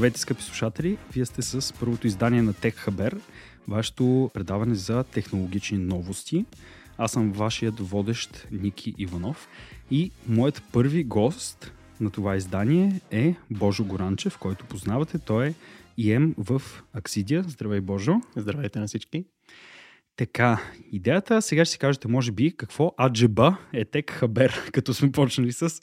Здравейте, 0.00 0.20
скъпи 0.20 0.42
слушатели! 0.42 0.98
Вие 1.12 1.26
сте 1.26 1.42
с 1.42 1.74
първото 1.80 2.06
издание 2.06 2.42
на 2.42 2.54
Tech 2.54 2.88
Haber, 2.88 3.20
вашето 3.68 4.30
предаване 4.34 4.74
за 4.74 5.04
технологични 5.04 5.78
новости. 5.78 6.44
Аз 6.98 7.12
съм 7.12 7.32
вашият 7.32 7.80
водещ 7.80 8.46
Ники 8.52 8.94
Иванов 8.98 9.48
и 9.90 10.10
моят 10.28 10.62
първи 10.72 11.04
гост 11.04 11.72
на 12.00 12.10
това 12.10 12.36
издание 12.36 13.00
е 13.10 13.34
Божо 13.50 13.84
Горанчев, 13.84 14.38
който 14.38 14.66
познавате. 14.66 15.18
Той 15.18 15.46
е 15.46 15.54
ИМ 15.96 16.34
в 16.38 16.62
Аксидия. 16.92 17.44
Здравей, 17.48 17.80
Божо! 17.80 18.14
Здравейте 18.36 18.78
на 18.78 18.86
всички! 18.86 19.24
Така, 20.20 20.62
идеята, 20.92 21.42
сега 21.42 21.64
ще 21.64 21.72
си 21.72 21.78
кажете, 21.78 22.08
може 22.08 22.32
би, 22.32 22.56
какво 22.56 22.94
аджеба 23.00 23.56
е 23.72 23.84
Тек 23.84 24.10
Хабер, 24.10 24.70
като 24.72 24.94
сме 24.94 25.12
почнали 25.12 25.52
с 25.52 25.80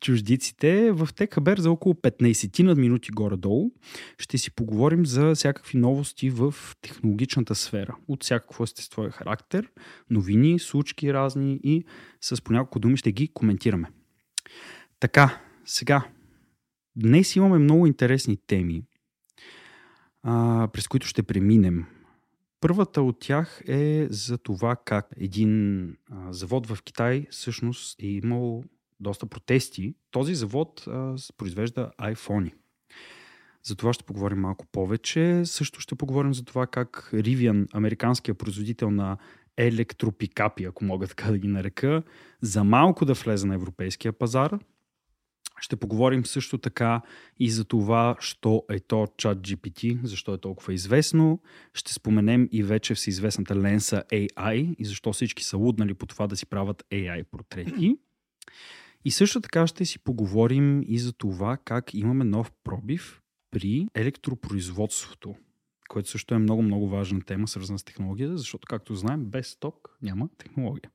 чуждиците. 0.00 0.92
В 0.92 1.08
Тек 1.16 1.34
Хабер 1.34 1.58
за 1.58 1.70
около 1.70 1.94
15 1.94 2.62
на 2.62 2.74
минути 2.74 3.10
горе-долу 3.10 3.70
ще 4.18 4.38
си 4.38 4.50
поговорим 4.50 5.06
за 5.06 5.34
всякакви 5.34 5.78
новости 5.78 6.30
в 6.30 6.54
технологичната 6.82 7.54
сфера. 7.54 7.96
От 8.08 8.24
всякакво 8.24 8.64
естество 8.64 9.08
характер, 9.10 9.68
новини, 10.10 10.58
случки 10.58 11.12
разни 11.12 11.60
и 11.64 11.84
с 12.20 12.42
по 12.42 12.52
няколко 12.52 12.78
думи 12.78 12.96
ще 12.96 13.12
ги 13.12 13.28
коментираме. 13.28 13.88
Така, 15.00 15.40
сега, 15.64 16.04
днес 16.96 17.36
имаме 17.36 17.58
много 17.58 17.86
интересни 17.86 18.36
теми, 18.46 18.82
а, 20.22 20.68
през 20.72 20.88
които 20.88 21.06
ще 21.06 21.22
преминем. 21.22 21.84
Първата 22.64 23.02
от 23.02 23.18
тях 23.18 23.62
е 23.68 24.06
за 24.10 24.38
това 24.38 24.76
как 24.84 25.08
един 25.16 25.82
а, 26.10 26.32
завод 26.32 26.66
в 26.66 26.82
Китай 26.82 27.26
всъщност 27.30 28.02
е 28.02 28.06
имал 28.06 28.64
доста 29.00 29.26
протести. 29.26 29.94
Този 30.10 30.34
завод 30.34 30.84
а, 30.88 31.14
произвежда 31.36 31.90
iPhone. 32.00 32.52
За 33.62 33.76
това 33.76 33.92
ще 33.92 34.04
поговорим 34.04 34.38
малко 34.38 34.66
повече. 34.66 35.42
Също 35.44 35.80
ще 35.80 35.94
поговорим 35.94 36.34
за 36.34 36.44
това 36.44 36.66
как 36.66 37.10
Rivian, 37.14 37.66
американския 37.72 38.34
производител 38.34 38.90
на 38.90 39.16
електропикапи, 39.56 40.64
ако 40.64 40.84
мога 40.84 41.06
така 41.06 41.30
да 41.30 41.38
ги 41.38 41.48
нарека, 41.48 42.02
за 42.40 42.64
малко 42.64 43.04
да 43.04 43.12
влезе 43.12 43.46
на 43.46 43.54
европейския 43.54 44.12
пазар. 44.12 44.58
Ще 45.60 45.76
поговорим 45.76 46.26
също 46.26 46.58
така 46.58 47.02
и 47.38 47.50
за 47.50 47.64
това, 47.64 48.16
що 48.20 48.64
е 48.70 48.80
то 48.80 49.06
чат 49.16 49.38
GPT, 49.38 50.04
защо 50.04 50.34
е 50.34 50.38
толкова 50.38 50.74
известно. 50.74 51.40
Ще 51.74 51.92
споменем 51.92 52.48
и 52.52 52.62
вече 52.62 52.94
всеизвестната 52.94 53.56
ленса 53.56 54.02
AI 54.12 54.76
и 54.78 54.84
защо 54.84 55.12
всички 55.12 55.44
са 55.44 55.56
луднали 55.56 55.94
по 55.94 56.06
това 56.06 56.26
да 56.26 56.36
си 56.36 56.46
правят 56.46 56.84
AI 56.90 57.24
портрети. 57.24 57.96
И 59.04 59.10
също 59.10 59.40
така 59.40 59.66
ще 59.66 59.84
си 59.84 59.98
поговорим 59.98 60.82
и 60.86 60.98
за 60.98 61.12
това 61.12 61.56
как 61.64 61.94
имаме 61.94 62.24
нов 62.24 62.52
пробив 62.64 63.20
при 63.50 63.88
електропроизводството, 63.94 65.34
което 65.88 66.10
също 66.10 66.34
е 66.34 66.38
много-много 66.38 66.88
важна 66.88 67.20
тема, 67.20 67.48
свързана 67.48 67.78
с 67.78 67.84
технологията, 67.84 68.38
защото, 68.38 68.66
както 68.66 68.94
знаем, 68.94 69.24
без 69.24 69.56
ток 69.56 69.98
няма 70.02 70.28
технология. 70.38 70.90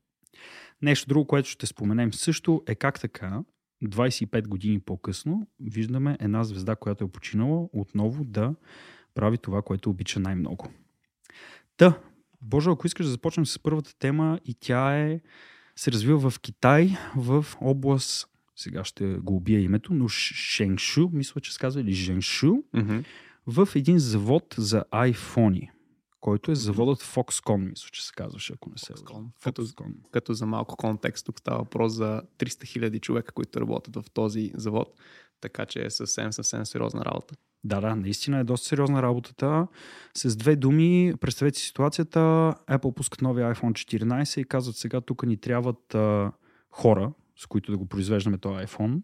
Нещо 0.82 1.08
друго, 1.08 1.26
което 1.26 1.48
ще 1.48 1.66
споменем 1.66 2.12
също 2.14 2.62
е 2.66 2.74
как 2.74 3.00
така 3.00 3.42
25 3.88 4.48
години 4.48 4.80
по-късно 4.80 5.46
виждаме 5.60 6.16
една 6.20 6.44
звезда, 6.44 6.76
която 6.76 7.04
е 7.04 7.08
починала, 7.08 7.68
отново 7.72 8.24
да 8.24 8.54
прави 9.14 9.38
това, 9.38 9.62
което 9.62 9.90
обича 9.90 10.20
най-много. 10.20 10.68
Та, 11.76 11.98
Боже, 12.42 12.70
ако 12.70 12.86
искаш 12.86 13.06
да 13.06 13.12
започнем 13.12 13.46
с 13.46 13.58
първата 13.58 13.98
тема 13.98 14.40
и 14.44 14.54
тя 14.54 14.98
е 14.98 15.20
се 15.76 15.92
развива 15.92 16.30
в 16.30 16.40
Китай, 16.40 16.96
в 17.16 17.46
област, 17.60 18.28
сега 18.56 18.84
ще 18.84 19.06
го 19.06 19.36
убия 19.36 19.60
името, 19.60 19.94
но 19.94 20.08
Шеншу, 20.08 21.08
мисля, 21.12 21.40
че 21.40 21.52
се 21.52 21.58
казва, 21.58 21.80
или 21.80 21.92
Женшу, 21.92 22.46
mm-hmm. 22.46 23.04
в 23.46 23.68
един 23.74 23.98
завод 23.98 24.54
за 24.58 24.84
айфони 24.90 25.70
който 26.20 26.52
е 26.52 26.54
заводът 26.54 27.02
Foxconn, 27.02 27.68
мисля, 27.70 27.88
че 27.92 28.06
се 28.06 28.12
казваше, 28.16 28.52
ако 28.52 28.70
не 28.70 28.78
се 28.78 28.92
Foxconn. 28.92 29.26
Като, 29.42 29.66
Foxconn. 29.66 29.92
като 30.10 30.34
за 30.34 30.46
малко 30.46 30.76
контекст, 30.76 31.26
тук 31.26 31.38
става 31.38 31.58
въпрос 31.58 31.92
за 31.92 32.22
300 32.38 32.64
хиляди 32.64 33.00
човека, 33.00 33.32
които 33.32 33.60
работят 33.60 33.96
в 33.96 34.10
този 34.10 34.52
завод, 34.54 35.00
така 35.40 35.66
че 35.66 35.86
е 35.86 35.90
съвсем, 35.90 36.32
съвсем 36.32 36.66
сериозна 36.66 37.04
работа. 37.04 37.34
Да, 37.64 37.80
да, 37.80 37.96
наистина 37.96 38.38
е 38.38 38.44
доста 38.44 38.68
сериозна 38.68 39.02
работата. 39.02 39.66
С 40.14 40.36
две 40.36 40.56
думи, 40.56 41.12
представете 41.20 41.58
си 41.58 41.66
ситуацията, 41.66 42.18
Apple 42.70 42.94
пускат 42.94 43.22
нови 43.22 43.42
iPhone 43.42 43.98
14 44.04 44.40
и 44.40 44.44
казват 44.44 44.76
сега 44.76 45.00
тук 45.00 45.26
ни 45.26 45.36
трябват 45.36 45.94
а, 45.94 46.32
хора, 46.70 47.12
с 47.36 47.46
които 47.46 47.72
да 47.72 47.78
го 47.78 47.86
произвеждаме 47.86 48.38
този 48.38 48.66
iPhone. 48.66 49.02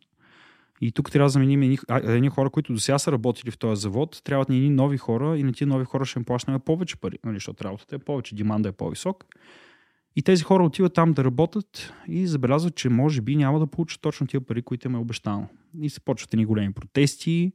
И 0.81 0.93
тук 0.93 1.11
трябва 1.11 1.27
да 1.27 1.31
заменим 1.31 1.63
едни, 1.63 1.79
едни 1.91 2.29
хора, 2.29 2.51
които 2.51 2.73
до 2.73 2.81
сега 2.81 2.99
са 2.99 3.13
работили 3.13 3.51
в 3.51 3.59
този 3.59 3.83
завод. 3.83 4.21
Трябват 4.25 4.49
ни 4.49 4.57
едни 4.57 4.71
нови 4.71 4.99
хора 4.99 5.39
и 5.39 5.43
на 5.43 5.53
тези 5.53 5.67
нови 5.67 5.85
хора 5.85 6.05
ще 6.05 6.19
им 6.19 6.25
плащаме 6.25 6.59
повече 6.59 6.97
пари, 6.97 7.19
нали, 7.25 7.37
защото 7.37 7.65
работата 7.65 7.97
е 7.97 7.99
повече, 7.99 8.35
деманда 8.35 8.69
е 8.69 8.73
по-висок. 8.73 9.25
И 10.17 10.23
тези 10.23 10.43
хора 10.43 10.65
отиват 10.65 10.95
там 10.95 11.13
да 11.13 11.25
работят 11.25 11.93
и 12.09 12.27
забелязват, 12.27 12.75
че 12.75 12.89
може 12.89 13.21
би 13.21 13.37
няма 13.37 13.59
да 13.59 13.67
получат 13.67 14.01
точно 14.01 14.27
тия 14.27 14.41
пари, 14.41 14.63
които 14.63 14.89
им 14.89 14.95
е 14.95 14.99
обещано. 14.99 15.49
И 15.81 15.91
се 15.91 16.01
почват 16.01 16.35
едни 16.35 16.45
големи 16.45 16.73
протести, 16.73 17.53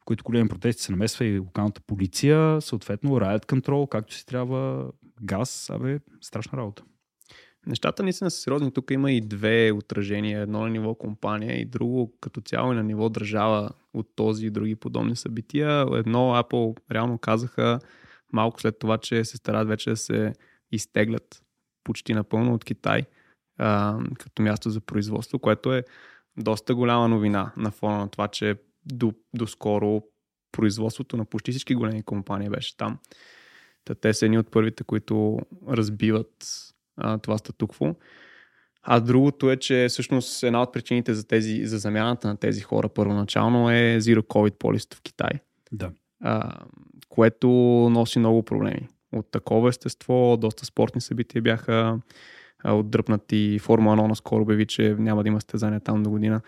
в 0.00 0.04
които 0.04 0.24
големи 0.24 0.48
протести 0.48 0.82
се 0.82 0.92
намесва 0.92 1.24
и 1.24 1.38
локалната 1.38 1.80
полиция, 1.80 2.60
съответно 2.60 3.10
riot 3.10 3.46
control, 3.46 3.88
както 3.88 4.14
си 4.14 4.26
трябва, 4.26 4.90
газ, 5.22 5.70
абе, 5.70 6.00
страшна 6.20 6.58
работа. 6.58 6.82
Нещата 7.66 8.02
наистина 8.02 8.30
са 8.30 8.40
сериозни. 8.40 8.72
Тук 8.72 8.90
има 8.90 9.12
и 9.12 9.20
две 9.20 9.72
отражения. 9.72 10.40
Едно 10.40 10.60
на 10.60 10.70
ниво 10.70 10.94
компания 10.94 11.60
и 11.60 11.64
друго 11.64 12.12
като 12.20 12.40
цяло 12.40 12.72
и 12.72 12.76
на 12.76 12.82
ниво 12.82 13.08
държава 13.08 13.70
от 13.94 14.06
този 14.16 14.46
и 14.46 14.50
други 14.50 14.76
подобни 14.76 15.16
събития. 15.16 15.86
Едно 15.94 16.18
Apple 16.18 16.80
реално 16.90 17.18
казаха 17.18 17.78
малко 18.32 18.60
след 18.60 18.78
това, 18.78 18.98
че 18.98 19.24
се 19.24 19.36
старат 19.36 19.68
вече 19.68 19.90
да 19.90 19.96
се 19.96 20.32
изтеглят 20.72 21.42
почти 21.84 22.14
напълно 22.14 22.54
от 22.54 22.64
Китай 22.64 23.02
а, 23.58 23.98
като 24.18 24.42
място 24.42 24.70
за 24.70 24.80
производство, 24.80 25.38
което 25.38 25.74
е 25.74 25.84
доста 26.36 26.74
голяма 26.74 27.08
новина 27.08 27.52
на 27.56 27.70
фона 27.70 27.98
на 27.98 28.08
това, 28.08 28.28
че 28.28 28.56
до, 28.86 29.12
до 29.34 29.46
скоро 29.46 30.02
производството 30.52 31.16
на 31.16 31.24
почти 31.24 31.50
всички 31.50 31.74
големи 31.74 32.02
компании 32.02 32.48
беше 32.48 32.76
там. 32.76 32.98
Та 33.84 33.94
те 33.94 34.14
са 34.14 34.24
едни 34.24 34.38
от 34.38 34.50
първите, 34.50 34.84
които 34.84 35.38
разбиват 35.68 36.46
а, 36.96 37.18
това 37.18 37.38
статукво. 37.38 37.94
А 38.82 39.00
другото 39.00 39.50
е, 39.50 39.56
че 39.56 39.86
всъщност 39.88 40.42
една 40.42 40.62
от 40.62 40.72
причините 40.72 41.14
за, 41.14 41.26
тези, 41.26 41.66
за 41.66 41.78
замяната 41.78 42.28
на 42.28 42.36
тези 42.36 42.60
хора 42.60 42.88
първоначално 42.88 43.70
е 43.70 43.98
Zero 44.00 44.20
Covid 44.20 44.54
Policy 44.54 44.94
в 44.94 45.02
Китай. 45.02 45.30
Да. 45.72 45.90
А, 46.22 46.52
което 47.08 47.48
носи 47.92 48.18
много 48.18 48.42
проблеми. 48.42 48.88
От 49.12 49.30
такова 49.30 49.68
естество, 49.68 50.36
доста 50.40 50.66
спортни 50.66 51.00
събития 51.00 51.42
бяха 51.42 51.98
отдръпнати. 52.64 53.58
Формула 53.58 53.96
1 53.96 54.06
наскоро 54.06 54.42
обяви, 54.42 54.66
че 54.66 54.96
няма 54.98 55.22
да 55.22 55.28
има 55.28 55.40
стезания 55.40 55.80
там 55.80 56.02
до 56.02 56.10
година. 56.10 56.40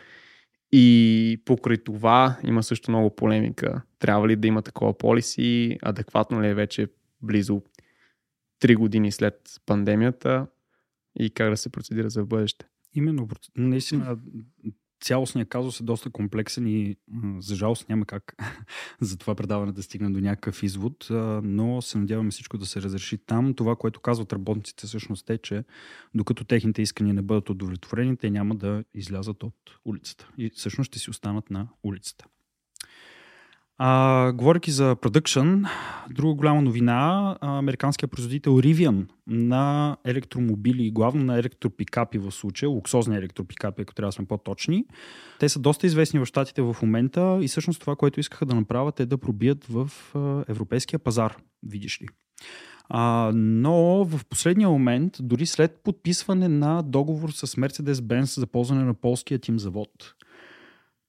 И 0.72 1.42
покрай 1.44 1.76
това 1.76 2.36
има 2.44 2.62
също 2.62 2.90
много 2.90 3.16
полемика. 3.16 3.82
Трябва 3.98 4.28
ли 4.28 4.36
да 4.36 4.48
има 4.48 4.62
такова 4.62 4.98
полиси? 4.98 5.78
Адекватно 5.82 6.42
ли 6.42 6.48
е 6.48 6.54
вече 6.54 6.88
близо 7.22 7.62
три 8.62 8.74
години 8.74 9.12
след 9.12 9.60
пандемията 9.66 10.46
и 11.18 11.30
как 11.30 11.50
да 11.50 11.56
се 11.56 11.68
процедира 11.68 12.10
за 12.10 12.24
бъдеще. 12.24 12.66
Именно, 12.94 13.28
наистина 13.56 14.18
цялостният 15.00 15.48
казус 15.48 15.80
е 15.80 15.84
доста 15.84 16.10
комплексен 16.10 16.66
и 16.66 16.96
за 17.38 17.54
жалост 17.54 17.88
няма 17.88 18.06
как 18.06 18.36
за 19.00 19.18
това 19.18 19.34
предаване 19.34 19.72
да 19.72 19.82
стигне 19.82 20.10
до 20.10 20.20
някакъв 20.20 20.62
извод, 20.62 21.06
но 21.42 21.82
се 21.82 21.98
надяваме 21.98 22.30
всичко 22.30 22.58
да 22.58 22.66
се 22.66 22.82
разреши 22.82 23.18
там. 23.18 23.54
Това, 23.54 23.76
което 23.76 24.00
казват 24.00 24.32
работниците 24.32 24.86
всъщност 24.86 25.30
е, 25.30 25.38
че 25.38 25.64
докато 26.14 26.44
техните 26.44 26.82
искания 26.82 27.14
не 27.14 27.22
бъдат 27.22 27.50
удовлетворени, 27.50 28.16
те 28.16 28.30
няма 28.30 28.54
да 28.54 28.84
излязат 28.94 29.42
от 29.42 29.78
улицата 29.84 30.28
и 30.38 30.50
всъщност 30.50 30.88
ще 30.88 30.98
си 30.98 31.10
останат 31.10 31.50
на 31.50 31.68
улицата. 31.82 32.24
А, 33.84 34.32
говоряки 34.32 34.70
за 34.70 34.96
продъкшн, 34.96 35.64
друга 36.10 36.34
голяма 36.34 36.62
новина, 36.62 37.36
американският 37.40 38.10
производител 38.10 38.50
Rivian 38.50 39.08
на 39.26 39.96
електромобили, 40.04 40.90
главно 40.90 41.24
на 41.24 41.38
електропикапи 41.38 42.18
в 42.18 42.30
случая, 42.30 42.70
луксозни 42.70 43.16
електропикапи, 43.16 43.82
ако 43.82 43.94
трябва 43.94 44.08
да 44.08 44.12
сме 44.12 44.24
по-точни. 44.24 44.84
Те 45.38 45.48
са 45.48 45.58
доста 45.58 45.86
известни 45.86 46.20
в 46.20 46.26
щатите 46.26 46.62
в 46.62 46.76
момента 46.82 47.38
и 47.42 47.48
всъщност 47.48 47.80
това, 47.80 47.96
което 47.96 48.20
искаха 48.20 48.46
да 48.46 48.54
направят 48.54 49.00
е 49.00 49.06
да 49.06 49.18
пробият 49.18 49.64
в 49.64 49.90
европейския 50.48 50.98
пазар, 50.98 51.36
видиш 51.62 52.02
ли. 52.02 52.06
А, 52.88 53.32
но 53.34 54.04
в 54.04 54.20
последния 54.30 54.68
момент, 54.68 55.16
дори 55.20 55.46
след 55.46 55.80
подписване 55.84 56.48
на 56.48 56.82
договор 56.82 57.30
с 57.30 57.46
Mercedes-Benz 57.46 58.40
за 58.40 58.46
ползване 58.46 58.84
на 58.84 58.94
полския 58.94 59.38
тим 59.38 59.58
завод, 59.58 60.14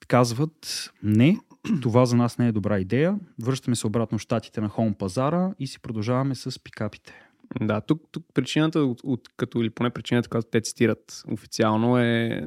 казват 0.07 0.91
не, 1.03 1.37
това 1.81 2.05
за 2.05 2.15
нас 2.15 2.37
не 2.37 2.47
е 2.47 2.51
добра 2.51 2.79
идея. 2.79 3.19
Връщаме 3.43 3.75
се 3.75 3.87
обратно 3.87 4.17
в 4.17 4.21
щатите 4.21 4.61
на 4.61 4.69
хоум 4.69 4.93
пазара 4.93 5.53
и 5.59 5.67
си 5.67 5.79
продължаваме 5.79 6.35
с 6.35 6.63
пикапите. 6.63 7.13
Да, 7.61 7.81
тук, 7.81 8.01
тук 8.11 8.25
причината, 8.33 8.79
от, 8.79 9.01
от, 9.03 9.21
като 9.37 9.61
или 9.61 9.69
поне 9.69 9.89
причината, 9.89 10.29
която 10.29 10.49
те 10.51 10.61
цитират 10.61 11.23
официално 11.31 11.97
е 11.97 12.43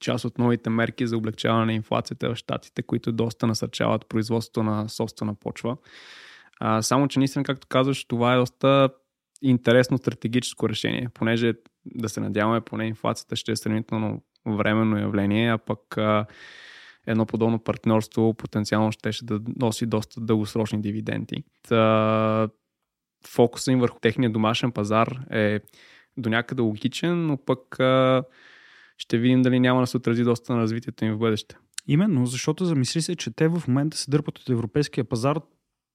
част 0.00 0.24
от 0.24 0.38
новите 0.38 0.70
мерки 0.70 1.06
за 1.06 1.16
облегчаване 1.16 1.66
на 1.66 1.72
инфлацията 1.72 2.30
в 2.30 2.36
щатите, 2.36 2.82
които 2.82 3.12
доста 3.12 3.46
насърчават 3.46 4.08
производството 4.08 4.62
на 4.62 4.88
собствена 4.88 5.34
почва. 5.34 5.76
А, 6.60 6.82
само, 6.82 7.08
че 7.08 7.18
наистина, 7.18 7.44
както 7.44 7.66
казваш, 7.66 8.04
това 8.04 8.34
е 8.34 8.36
доста 8.36 8.88
интересно 9.42 9.98
стратегическо 9.98 10.68
решение, 10.68 11.08
понеже 11.14 11.52
да 11.86 12.08
се 12.08 12.20
надяваме, 12.20 12.60
поне 12.60 12.86
инфлацията 12.86 13.36
ще 13.36 13.52
е 13.52 13.56
сравнително 13.56 14.22
временно 14.46 14.98
явление, 14.98 15.52
а 15.52 15.58
пък 15.58 15.98
а, 15.98 16.26
едно 17.06 17.26
подобно 17.26 17.58
партньорство 17.58 18.34
потенциално 18.34 18.92
ще, 18.92 19.12
ще 19.12 19.24
да 19.24 19.40
носи 19.60 19.86
доста 19.86 20.20
дългосрочни 20.20 20.80
дивиденти. 20.80 21.44
Та, 21.68 22.48
фокуса 23.26 23.72
им 23.72 23.80
върху 23.80 23.98
техния 24.00 24.30
домашен 24.30 24.72
пазар 24.72 25.20
е 25.30 25.60
до 26.16 26.30
някъде 26.30 26.62
логичен, 26.62 27.26
но 27.26 27.36
пък 27.36 27.80
а, 27.80 28.24
ще 28.98 29.18
видим 29.18 29.42
дали 29.42 29.60
няма 29.60 29.80
да 29.80 29.86
се 29.86 29.96
отрази 29.96 30.22
доста 30.22 30.52
на 30.52 30.58
развитието 30.58 31.04
им 31.04 31.14
в 31.14 31.18
бъдеще. 31.18 31.56
Именно, 31.86 32.26
защото 32.26 32.64
замисли 32.64 33.02
се, 33.02 33.16
че 33.16 33.30
те 33.30 33.48
в 33.48 33.62
момента 33.68 33.96
се 33.96 34.10
дърпат 34.10 34.38
от 34.38 34.48
европейския 34.48 35.04
пазар 35.04 35.40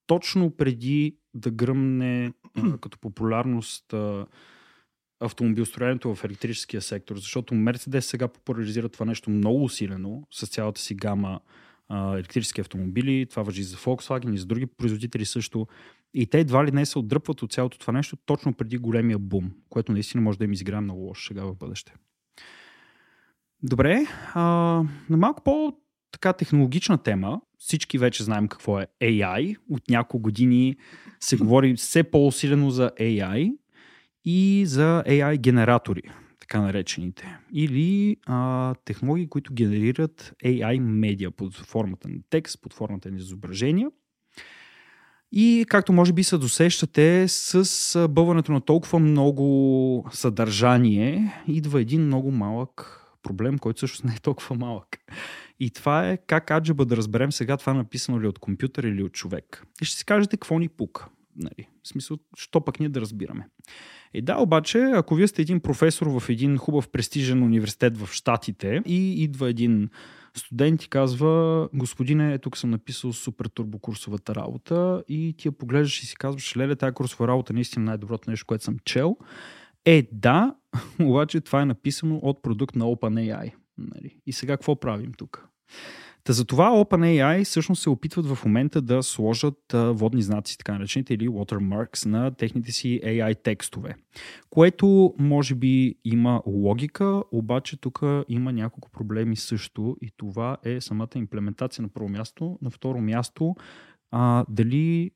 точно 0.07 0.51
преди 0.57 1.18
да 1.33 1.51
гръмне 1.51 2.33
като 2.81 3.00
популярност 3.00 3.94
автомобилстроенето 5.19 6.16
в 6.16 6.24
електрическия 6.24 6.81
сектор, 6.81 7.16
защото 7.16 7.56
Мерцедес 7.56 8.06
сега 8.06 8.28
популяризира 8.28 8.90
това 8.90 9.06
нещо 9.06 9.30
много 9.30 9.64
усилено 9.64 10.24
с 10.31 10.48
цялата 10.48 10.81
си 10.81 10.96
гама 10.96 11.40
а, 11.90 12.14
електрически 12.14 12.62
автомобили. 12.62 13.25
Това 13.30 13.44
въжи 13.44 13.64
за 13.64 13.78
Volkswagen 13.78 14.34
и 14.34 14.38
за 14.38 14.46
други 14.46 14.66
производители 14.66 15.25
също. 15.25 15.68
И 16.14 16.25
те 16.25 16.40
едва 16.40 16.66
ли 16.66 16.72
не 16.72 16.86
се 16.86 17.00
отдръпват 17.00 17.42
от 17.42 17.52
цялото 17.52 17.80
това 17.80 17.94
нещо 17.94 18.16
точно 18.25 18.54
преди 18.54 18.78
големия 18.78 19.19
бум, 19.19 19.52
което 19.69 19.92
наистина 19.92 20.22
може 20.22 20.38
да 20.38 20.46
им 20.46 20.54
изиграе 20.54 20.81
много 20.81 21.02
лошо 21.02 21.28
сега 21.28 21.44
в 21.46 21.56
бъдеще. 21.56 21.94
Добре, 23.64 24.06
а, 24.34 24.42
на 25.10 25.18
малко 25.18 25.44
по 25.44 25.78
така 26.12 26.34
технологична 26.34 26.98
тема. 26.98 27.42
Всички 27.58 27.98
вече 27.98 28.24
знаем 28.24 28.48
какво 28.48 28.80
е 28.80 28.88
AI. 29.02 29.56
От 29.69 29.90
няколко 29.90 30.19
години 30.19 30.75
се 31.19 31.38
говори 31.38 31.75
все 31.75 32.04
по-усилено 32.04 32.69
за 32.69 32.92
AI 33.00 33.54
и 34.29 34.65
за 34.65 35.03
AI 35.07 35.38
генератори, 35.38 36.01
така 36.39 36.62
наречените. 36.62 37.38
Или 37.53 38.18
а, 38.25 38.75
технологии, 38.85 39.27
които 39.27 39.53
генерират 39.53 40.33
AI 40.45 40.79
медиа 40.79 41.31
под 41.31 41.56
формата 41.56 42.07
на 42.07 42.19
текст, 42.29 42.62
под 42.62 42.74
формата 42.74 43.12
на 43.12 43.18
изображения. 43.18 43.89
И 45.31 45.65
както 45.69 45.94
може 45.94 46.13
би 46.13 46.24
се 46.24 46.38
досещате, 46.38 47.27
с 47.27 48.07
бълването 48.09 48.51
на 48.51 48.62
толкова 48.62 49.00
много 49.00 50.06
съдържание 50.12 51.33
идва 51.47 51.81
един 51.81 52.01
много 52.01 52.31
малък 52.31 53.03
проблем, 53.23 53.57
който 53.57 53.80
също 53.80 54.07
не 54.07 54.13
е 54.13 54.19
толкова 54.19 54.56
малък. 54.56 54.88
И 55.59 55.69
това 55.69 56.09
е 56.09 56.18
как 56.18 56.51
аджеба 56.51 56.85
да 56.85 56.97
разберем 56.97 57.31
сега 57.31 57.57
това 57.57 57.73
написано 57.73 58.21
ли 58.21 58.27
от 58.27 58.39
компютър 58.39 58.83
или 58.83 59.03
от 59.03 59.13
човек. 59.13 59.63
И 59.81 59.85
ще 59.85 59.97
си 59.97 60.06
кажете 60.06 60.38
какво 60.38 60.59
ни 60.59 60.69
пука. 60.69 61.07
Нали? 61.38 61.68
В 61.84 61.88
смисъл, 61.88 62.18
що 62.38 62.62
пък 62.62 62.80
ние 62.80 62.89
да 62.89 63.01
разбираме. 63.01 63.48
И 64.13 64.22
да, 64.22 64.38
обаче, 64.38 64.80
ако 64.80 65.16
вие 65.16 65.28
сте 65.28 65.42
един 65.42 65.60
професор 65.60 66.07
в 66.19 66.30
един 66.30 66.57
хубав 66.57 66.89
престижен 66.89 67.44
университет 67.44 67.98
в 67.98 68.10
Штатите 68.13 68.81
и 68.86 69.24
идва 69.24 69.50
един 69.50 69.89
студент 70.38 70.84
и 70.84 70.89
казва, 70.89 71.69
господине, 71.74 72.38
тук 72.38 72.57
съм 72.57 72.69
написал 72.69 73.13
супер 73.13 73.45
турбокурсовата 73.45 74.36
работа 74.36 75.04
и 75.07 75.36
ти 75.38 75.48
я 75.48 75.51
поглеждаш 75.51 76.04
и 76.04 76.06
си 76.06 76.16
казваш, 76.16 76.57
леле, 76.57 76.75
тази 76.75 76.94
курсова 76.94 77.28
работа 77.28 77.54
наистина 77.54 77.86
най-доброто 77.86 78.30
нещо, 78.30 78.45
което 78.45 78.63
съм 78.63 78.78
чел. 78.86 79.18
Е, 79.86 80.07
да, 80.12 80.56
обаче 81.01 81.42
това 81.42 81.62
е 81.62 81.66
написано 81.66 82.19
от 82.24 82.42
продукт 82.42 82.75
на 82.75 82.86
OpenAI. 82.86 83.54
Нали? 83.78 84.18
И 84.25 84.33
сега 84.33 84.57
какво 84.57 84.80
правим 84.80 85.12
тук? 85.18 85.48
Та 86.27 86.33
затова 86.33 86.71
OpenAI 86.71 87.45
всъщност 87.45 87.81
се 87.81 87.89
опитват 87.89 88.25
в 88.25 88.45
момента 88.45 88.81
да 88.81 89.03
сложат 89.03 89.59
водни 89.74 90.21
знаци, 90.21 90.57
така 90.57 90.74
наречените, 90.74 91.13
или 91.13 91.27
watermarks 91.27 92.06
на 92.06 92.31
техните 92.31 92.71
си 92.71 93.01
AI 93.03 93.44
текстове. 93.44 93.95
Което 94.50 95.13
може 95.19 95.56
би 95.56 95.95
има 96.06 96.41
логика, 96.45 97.24
обаче 97.31 97.77
тук 97.77 98.01
има 98.27 98.53
няколко 98.53 98.89
проблеми 98.91 99.35
също 99.35 99.97
и 100.01 100.12
това 100.18 100.57
е 100.63 100.81
самата 100.81 101.09
имплементация 101.15 101.81
на 101.81 101.89
първо 101.89 102.09
място. 102.09 102.59
На 102.62 102.69
второ 102.69 103.01
място, 103.01 103.56
а, 104.12 104.45
дали 104.50 105.12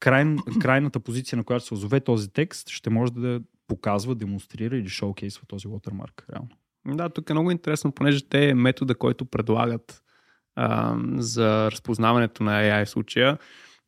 край, 0.00 0.36
крайната 0.60 1.00
позиция, 1.00 1.36
на 1.36 1.44
която 1.44 1.66
се 1.66 1.74
озове 1.74 2.00
този 2.00 2.32
текст, 2.32 2.68
ще 2.68 2.90
може 2.90 3.12
да 3.12 3.40
показва, 3.66 4.14
демонстрира 4.14 4.76
или 4.76 4.88
шоукейсва 4.88 5.46
този 5.46 5.68
watermark 5.68 6.32
реално. 6.32 6.48
Да, 6.86 7.08
тук 7.08 7.30
е 7.30 7.32
много 7.32 7.50
интересно, 7.50 7.92
понеже 7.92 8.28
те 8.28 8.54
метода, 8.54 8.94
който 8.94 9.24
предлагат 9.24 10.01
а, 10.56 10.96
за 11.16 11.70
разпознаването 11.70 12.42
на 12.42 12.62
AI 12.62 12.84
случая 12.84 13.38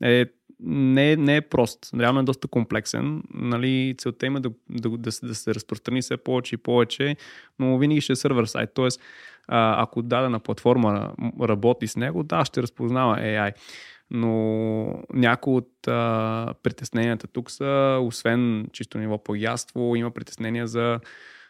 е, 0.03 0.27
не, 0.61 1.17
не 1.17 1.37
е 1.37 1.41
прост. 1.41 1.91
Реално 1.99 2.21
е 2.21 2.23
доста 2.23 2.49
комплексен. 2.49 3.23
Нали, 3.35 3.95
целта 3.99 4.27
има 4.27 4.39
е 4.39 4.43
да, 4.43 4.51
да, 4.71 4.89
да, 4.91 5.11
да 5.23 5.35
се 5.35 5.55
разпространи 5.55 6.03
все 6.03 6.17
повече 6.17 6.55
и 6.55 6.59
повече, 6.59 7.17
но 7.59 7.79
винаги 7.79 8.01
ще 8.01 8.13
е 8.13 8.17
сървър 8.17 8.45
сайт. 8.45 8.71
Тоест, 8.75 9.01
а, 9.49 9.83
ако 9.83 10.03
дадена 10.03 10.41
платформа 10.41 11.15
работи 11.41 11.87
с 11.87 11.97
него, 11.97 12.23
да, 12.23 12.45
ще 12.45 12.63
разпознава 12.63 13.17
AI. 13.17 13.53
Но 14.11 15.03
някои 15.13 15.55
от 15.55 15.89
а, 15.89 16.55
притесненията 16.63 17.27
тук 17.27 17.51
са, 17.51 17.99
освен 18.03 18.69
чисто 18.73 18.99
ниво 18.99 19.25
по 19.25 19.35
яство, 19.35 19.97
има 19.97 20.11
притеснения 20.11 20.67
за 20.67 21.01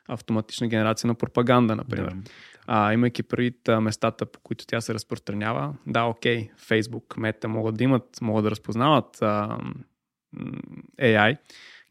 автоматична 0.09 0.69
генерация 0.69 1.09
на 1.09 1.15
пропаганда, 1.15 1.77
например. 1.77 2.11
Да. 2.11 2.31
А, 2.67 2.93
имайки 2.93 3.23
предвид 3.23 3.69
местата, 3.81 4.27
по 4.27 4.41
които 4.41 4.67
тя 4.67 4.81
се 4.81 4.95
разпространява, 4.95 5.75
да, 5.87 6.05
окей, 6.05 6.51
Facebook, 6.61 7.17
Meta 7.19 7.47
могат 7.47 7.77
да 7.77 7.85
имат, 7.85 8.19
могат 8.21 8.45
да 8.45 8.51
разпознават 8.51 9.23
а, 9.23 9.59
AI, 11.01 11.37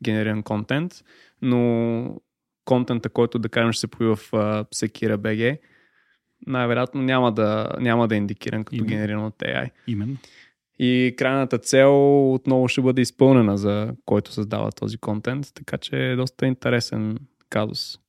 генериран 0.04 0.44
контент, 0.44 0.94
но 1.42 2.22
контента, 2.66 3.10
който 3.10 3.40
да 3.40 3.50
кажем 3.50 3.72
ще 3.72 3.80
се 3.80 3.88
появи 3.88 4.16
в 4.16 4.30
Sekira 4.76 5.18
BG, 5.18 5.60
най-вероятно 6.48 7.02
няма 7.02 7.32
да, 7.32 7.76
няма 7.80 8.08
да 8.08 8.16
е 8.16 8.18
индикиран 8.18 8.64
като 8.64 8.76
Именно. 8.76 8.90
генериран 8.90 9.26
от 9.26 9.38
AI. 9.38 9.70
Именно. 9.88 10.18
И 10.80 11.16
крайната 11.18 11.58
цел 11.58 12.34
отново 12.34 12.68
ще 12.68 12.82
бъде 12.82 13.02
изпълнена 13.02 13.58
за 13.58 13.94
който 14.06 14.32
създава 14.32 14.72
този 14.72 14.98
контент, 14.98 15.48
така 15.54 15.78
че 15.78 16.12
е 16.12 16.16
доста 16.16 16.46
интересен 16.46 17.18
казус. 17.50 18.00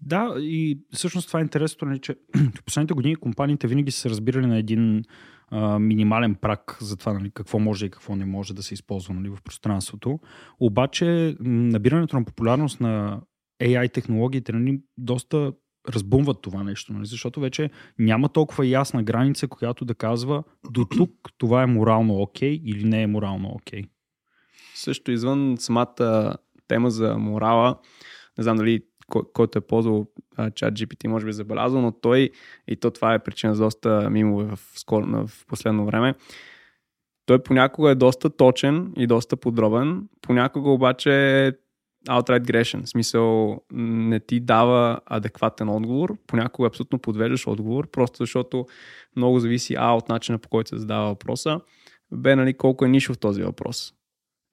Да, 0.00 0.34
и 0.38 0.80
всъщност 0.92 1.26
това 1.26 1.40
е 1.40 1.42
интересно, 1.42 1.88
нали, 1.88 1.98
че 1.98 2.16
в 2.56 2.64
последните 2.64 2.94
години 2.94 3.16
компаниите 3.16 3.66
винаги 3.66 3.90
са 3.90 4.10
разбирали 4.10 4.46
на 4.46 4.58
един 4.58 5.02
а, 5.48 5.78
минимален 5.78 6.34
прак 6.34 6.78
за 6.80 6.96
това 6.96 7.12
нали, 7.12 7.30
какво 7.30 7.58
може 7.58 7.86
и 7.86 7.90
какво 7.90 8.16
не 8.16 8.24
може 8.24 8.54
да 8.54 8.62
се 8.62 8.74
използва 8.74 9.14
нали, 9.14 9.28
в 9.28 9.38
пространството. 9.44 10.20
Обаче 10.60 11.36
набирането 11.40 12.18
на 12.18 12.24
популярност 12.24 12.80
на 12.80 13.20
AI 13.62 13.92
технологиите 13.92 14.52
нали, 14.52 14.80
доста 14.98 15.52
разбумват 15.88 16.42
това 16.42 16.62
нещо, 16.62 16.92
нали? 16.92 17.06
защото 17.06 17.40
вече 17.40 17.70
няма 17.98 18.28
толкова 18.28 18.66
ясна 18.66 19.02
граница, 19.02 19.48
която 19.48 19.84
да 19.84 19.94
казва 19.94 20.42
до 20.70 20.84
тук 20.84 21.10
това 21.38 21.62
е 21.62 21.66
морално 21.66 22.14
окей 22.14 22.58
okay, 22.58 22.62
или 22.62 22.84
не 22.84 23.02
е 23.02 23.06
морално 23.06 23.48
окей. 23.48 23.82
Okay. 23.82 23.88
Също 24.74 25.12
извън 25.12 25.56
самата 25.58 26.36
тема 26.68 26.90
за 26.90 27.18
морала, 27.18 27.78
не 28.38 28.44
знам 28.44 28.56
дали 28.56 28.80
който 29.08 29.58
е 29.58 29.60
ползвал 29.60 30.06
чат 30.54 30.74
GPT, 30.74 31.08
може 31.08 31.24
би 31.24 31.30
е 31.30 31.32
забелязал, 31.32 31.80
но 31.80 31.92
той, 31.92 32.30
и 32.68 32.76
то 32.76 32.90
това 32.90 33.14
е 33.14 33.18
причина 33.18 33.54
за 33.54 33.64
доста 33.64 34.10
мимове 34.10 34.56
в, 34.56 34.58
скоро, 34.74 35.26
в 35.26 35.46
последно 35.46 35.86
време, 35.86 36.14
той 37.26 37.42
понякога 37.42 37.90
е 37.90 37.94
доста 37.94 38.30
точен 38.30 38.92
и 38.96 39.06
доста 39.06 39.36
подробен, 39.36 40.08
понякога 40.22 40.70
обаче 40.70 41.46
е 41.46 41.52
outright 42.08 42.46
грешен. 42.46 42.82
В 42.82 42.88
смисъл 42.88 43.60
не 43.72 44.20
ти 44.20 44.40
дава 44.40 45.00
адекватен 45.06 45.68
отговор, 45.68 46.16
понякога 46.26 46.68
абсолютно 46.68 46.98
подвеждаш 46.98 47.46
отговор, 47.46 47.90
просто 47.90 48.22
защото 48.22 48.66
много 49.16 49.38
зависи 49.38 49.74
А 49.78 49.92
от 49.92 50.08
начина 50.08 50.38
по 50.38 50.48
който 50.48 50.68
се 50.68 50.78
задава 50.78 51.08
въпроса, 51.08 51.60
Б, 52.12 52.36
нали, 52.36 52.54
колко 52.54 52.84
е 52.84 52.88
нишов 52.88 53.18
този 53.18 53.42
въпрос. 53.42 53.94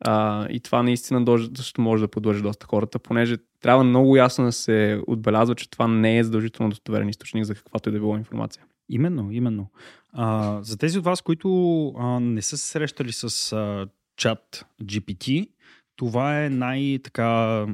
А, 0.06 0.48
и 0.50 0.60
това 0.60 0.84
наистина 0.84 1.38
може 1.78 2.02
да 2.02 2.08
подлъжи 2.08 2.42
доста 2.42 2.68
хората, 2.68 3.00
понеже 3.00 3.38
трябва 3.62 3.84
много 3.84 4.16
ясно 4.16 4.46
да 4.46 4.52
се 4.52 5.02
отбелязва, 5.08 5.56
че 5.56 5.70
това 5.70 5.88
не 5.88 6.18
е 6.18 6.24
задължително 6.24 6.70
достоверен 6.70 7.10
източник 7.10 7.44
за 7.46 7.56
каквато 7.56 7.90
и 7.90 7.92
да 7.92 8.00
било 8.00 8.18
информация. 8.18 8.64
Именно, 8.90 9.32
именно. 9.32 9.68
А, 10.14 10.60
за 10.62 10.78
тези 10.78 10.98
от 10.98 11.06
вас, 11.06 11.22
които 11.22 11.88
а, 11.98 12.20
не 12.20 12.42
са 12.42 12.58
се 12.58 12.68
срещали 12.68 13.12
с 13.12 13.54
а, 13.54 13.88
чат 14.18 14.66
GPT, 14.84 15.50
това 15.96 16.44
е 16.44 16.50
най-така 16.50 17.66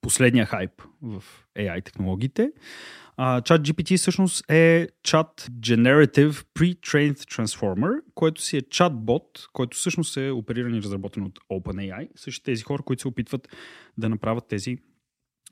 последния 0.00 0.46
хайп 0.46 0.82
в 1.02 1.24
AI 1.58 1.84
технологиите. 1.84 2.52
Chat 3.18 3.58
GPT 3.58 3.96
всъщност 3.96 4.50
е 4.50 4.88
Chat 5.04 5.50
Generative 5.50 6.44
Pre-Trained 6.58 7.18
Transformer, 7.18 8.00
което 8.14 8.42
си 8.42 8.56
е 8.56 8.60
чат-бот, 8.60 9.48
който 9.52 9.76
всъщност 9.76 10.16
е 10.16 10.30
опериран 10.30 10.74
и 10.74 10.82
разработен 10.82 11.24
от 11.24 11.38
OpenAI. 11.52 12.08
Също 12.16 12.44
тези 12.44 12.62
хора, 12.62 12.82
които 12.82 13.00
се 13.00 13.08
опитват 13.08 13.48
да 13.98 14.08
направят 14.08 14.48
тези 14.48 14.78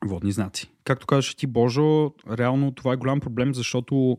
водни 0.05 0.33
знаци. 0.33 0.71
Както 0.85 1.07
казваш 1.07 1.35
ти, 1.35 1.47
Божо, 1.47 2.15
реално 2.31 2.75
това 2.75 2.93
е 2.93 2.97
голям 2.97 3.21
проблем, 3.21 3.55
защото 3.55 4.19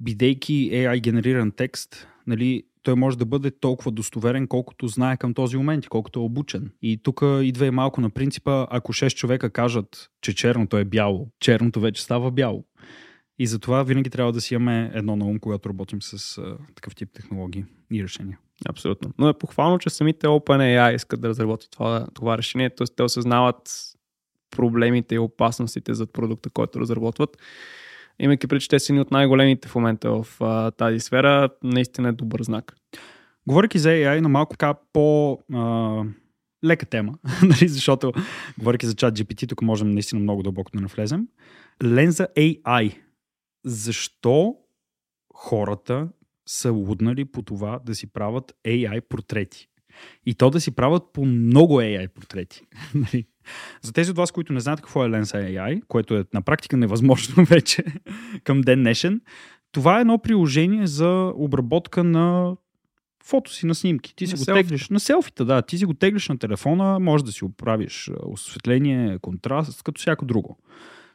бидейки 0.00 0.70
AI 0.72 1.00
генериран 1.00 1.52
текст, 1.52 2.08
нали, 2.26 2.62
той 2.82 2.94
може 2.94 3.18
да 3.18 3.24
бъде 3.24 3.50
толкова 3.50 3.90
достоверен, 3.90 4.48
колкото 4.48 4.88
знае 4.88 5.16
към 5.16 5.34
този 5.34 5.56
момент 5.56 5.84
и 5.84 5.88
колкото 5.88 6.20
е 6.20 6.22
обучен. 6.22 6.70
И 6.82 7.02
тук 7.02 7.22
идва 7.42 7.66
и 7.66 7.70
малко 7.70 8.00
на 8.00 8.10
принципа, 8.10 8.66
ако 8.70 8.92
6 8.92 9.14
човека 9.14 9.50
кажат, 9.50 10.10
че 10.22 10.34
черното 10.34 10.76
е 10.76 10.84
бяло, 10.84 11.28
черното 11.40 11.80
вече 11.80 12.02
става 12.02 12.30
бяло. 12.30 12.64
И 13.38 13.46
затова 13.46 13.82
винаги 13.82 14.10
трябва 14.10 14.32
да 14.32 14.40
си 14.40 14.54
имаме 14.54 14.90
едно 14.94 15.16
на 15.16 15.24
ум, 15.24 15.38
когато 15.38 15.68
работим 15.68 16.02
с 16.02 16.38
а, 16.38 16.56
такъв 16.74 16.94
тип 16.94 17.08
технологии 17.12 17.64
и 17.92 18.02
решения. 18.04 18.38
Абсолютно. 18.68 19.12
Но 19.18 19.28
е 19.28 19.38
похвално, 19.38 19.78
че 19.78 19.90
самите 19.90 20.26
OpenAI 20.26 20.94
искат 20.94 21.20
да 21.20 21.28
разработят 21.28 21.70
това, 21.70 22.06
това 22.14 22.38
решение, 22.38 22.70
т.е. 22.70 22.86
те 22.96 23.02
осъзнават 23.02 23.90
проблемите 24.50 25.14
и 25.14 25.18
опасностите 25.18 25.94
за 25.94 26.06
продукта, 26.06 26.50
който 26.50 26.80
разработват 26.80 27.36
имайки 28.20 28.46
преди, 28.46 28.60
че 28.60 28.68
те 28.68 28.78
са 28.78 28.92
ни 28.92 29.00
от 29.00 29.10
най-големите 29.10 29.68
в 29.68 29.74
момента 29.74 30.10
в 30.10 30.26
а, 30.40 30.70
тази 30.70 31.00
сфера, 31.00 31.48
наистина 31.62 32.08
е 32.08 32.12
добър 32.12 32.42
знак. 32.42 32.76
Говорейки 33.46 33.78
за 33.78 33.88
AI, 33.88 34.20
на 34.20 34.28
малко 34.28 34.50
така 34.50 34.74
по 34.92 35.38
а, 35.52 36.02
лека 36.64 36.86
тема, 36.86 37.14
нали, 37.42 37.68
защото 37.68 38.12
говорейки 38.58 38.86
за 38.86 38.94
чат 38.94 39.14
GPT, 39.18 39.48
тук 39.48 39.62
можем 39.62 39.90
наистина 39.90 40.20
много 40.20 40.42
дълбоко 40.42 40.70
да 40.74 40.80
навлезем. 40.80 41.28
Ленза 41.84 42.26
AI. 42.36 42.96
Защо 43.64 44.56
хората 45.34 46.08
са 46.46 46.72
луднали 46.72 47.24
по 47.24 47.42
това 47.42 47.80
да 47.86 47.94
си 47.94 48.12
правят 48.12 48.52
AI 48.66 49.00
портрети? 49.00 49.68
И 50.26 50.34
то 50.34 50.50
да 50.50 50.60
си 50.60 50.70
правят 50.70 51.02
по 51.12 51.24
много 51.24 51.80
AI 51.80 52.08
портрети. 52.08 52.62
За 53.82 53.92
тези 53.92 54.10
от 54.10 54.16
вас, 54.16 54.32
които 54.32 54.52
не 54.52 54.60
знаят 54.60 54.80
какво 54.80 55.04
е 55.04 55.08
Lens 55.08 55.54
AI, 55.54 55.82
което 55.88 56.16
е 56.16 56.24
на 56.34 56.42
практика 56.42 56.76
невъзможно 56.76 57.44
вече 57.48 57.84
към 58.44 58.60
ден 58.60 58.78
днешен, 58.78 59.20
това 59.72 59.98
е 59.98 60.00
едно 60.00 60.18
приложение 60.18 60.86
за 60.86 61.32
обработка 61.34 62.04
на 62.04 62.56
фото 63.24 63.52
си 63.52 63.66
на 63.66 63.74
снимки. 63.74 64.16
Ти 64.16 64.26
си 64.26 64.32
на 64.32 64.38
го 64.38 64.44
селфита. 64.44 64.68
теглиш 64.68 64.88
на 64.88 65.00
селфита, 65.00 65.44
да. 65.44 65.62
Ти 65.62 65.78
си 65.78 65.84
го 65.84 65.94
теглиш 65.94 66.28
на 66.28 66.38
телефона, 66.38 66.98
може 66.98 67.24
да 67.24 67.32
си 67.32 67.44
оправиш 67.44 68.10
осветление, 68.22 69.18
контраст, 69.18 69.82
като 69.82 70.00
всяко 70.00 70.24
друго. 70.24 70.58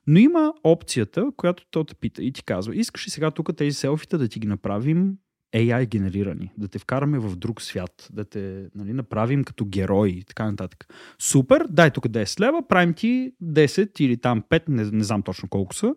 Но 0.07 0.19
има 0.19 0.53
опцията, 0.63 1.25
която 1.37 1.65
той 1.71 1.85
те 1.85 1.95
пита 1.95 2.23
и 2.23 2.31
ти 2.31 2.43
казва, 2.43 2.75
искаш 2.75 3.07
ли 3.07 3.11
сега 3.11 3.31
тук 3.31 3.57
тези 3.57 3.73
селфита 3.75 4.17
да 4.17 4.27
ти 4.27 4.39
ги 4.39 4.47
направим 4.47 5.13
AI 5.55 5.87
генерирани, 5.87 6.51
да 6.57 6.67
те 6.67 6.79
вкараме 6.79 7.19
в 7.19 7.35
друг 7.35 7.61
свят, 7.61 8.07
да 8.13 8.25
те 8.25 8.67
нали, 8.75 8.93
направим 8.93 9.43
като 9.43 9.65
герой 9.65 10.09
и 10.09 10.23
така 10.23 10.45
нататък. 10.45 10.93
Супер, 11.19 11.65
дай 11.69 11.91
тук 11.91 12.07
10 12.07 12.39
лева, 12.39 12.67
правим 12.67 12.93
ти 12.93 13.31
10 13.43 14.01
или 14.01 14.17
там 14.17 14.43
5, 14.49 14.69
не, 14.69 14.83
не 14.83 15.03
знам 15.03 15.21
точно 15.21 15.49
колко 15.49 15.75
са, 15.75 15.95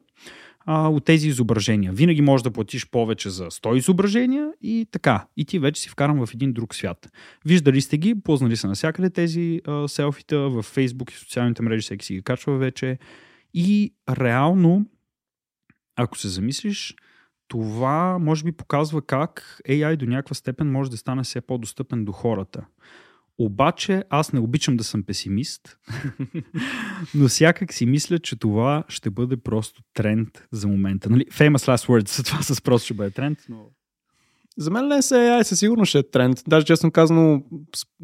а, 0.61 0.89
от 0.89 1.05
тези 1.05 1.29
изображения. 1.29 1.93
Винаги 1.93 2.23
можеш 2.23 2.43
да 2.43 2.51
платиш 2.51 2.91
повече 2.91 3.31
за 3.31 3.45
100 3.45 3.77
изображения 3.77 4.53
и 4.63 4.87
така. 4.91 5.27
И 5.37 5.45
ти 5.45 5.59
вече 5.59 5.83
си 5.83 5.89
вкарам 5.89 6.27
в 6.27 6.35
един 6.35 6.53
друг 6.53 6.75
свят. 6.75 7.13
Виждали 7.45 7.81
сте 7.81 7.99
ги, 7.99 8.21
познали 8.21 8.57
са 8.57 8.69
навсякъде 8.69 9.11
тези 9.11 9.61
а, 9.67 9.89
селфита 9.89 10.39
в 10.39 10.63
Facebook 10.63 11.11
и 11.11 11.19
социалните 11.19 11.63
мрежи, 11.63 11.83
всеки 11.83 12.07
си 12.07 12.15
ги 12.15 12.23
качва 12.23 12.59
вече. 12.59 12.99
И 13.55 13.95
реално, 14.11 14.87
ако 15.97 16.19
се 16.19 16.29
замислиш, 16.29 16.95
това 17.49 18.19
може 18.19 18.45
би 18.45 18.53
показва 18.53 19.03
как 19.03 19.61
AI 19.69 19.97
до 19.97 20.07
някаква 20.07 20.35
степен 20.35 20.73
може 20.73 20.91
да 20.91 20.97
стане 20.97 21.23
все 21.23 21.41
по-достъпен 21.41 22.05
до 22.05 22.13
хората. 22.13 22.65
Обаче 23.39 24.05
аз 24.11 24.33
не 24.33 24.41
обичам 24.41 24.77
да 24.77 24.85
съм 24.85 25.03
песимист, 25.03 25.79
но 27.15 27.29
сякак 27.29 27.73
си 27.73 27.87
мисля, 27.87 28.19
че 28.19 28.37
това 28.37 28.85
ще 28.89 29.11
бъде 29.11 29.37
просто 29.37 29.83
тренд 29.95 30.29
за 30.53 30.69
момента. 30.69 31.11
Нали? 31.11 31.25
Famous 31.25 31.75
last 31.75 31.89
words, 31.89 32.25
това 32.27 32.43
с 32.43 32.63
просто 32.63 32.85
ще 32.85 32.95
бъде 32.95 33.11
тренд, 33.11 33.39
но... 33.49 33.67
За 34.59 34.71
мен 34.71 34.85
Lens 34.85 35.17
AI 35.17 35.43
със 35.43 35.59
сигурност 35.59 35.89
ще 35.89 35.99
е 35.99 36.11
тренд. 36.11 36.43
Даже 36.49 36.67
честно 36.67 36.91
казано, 36.91 37.43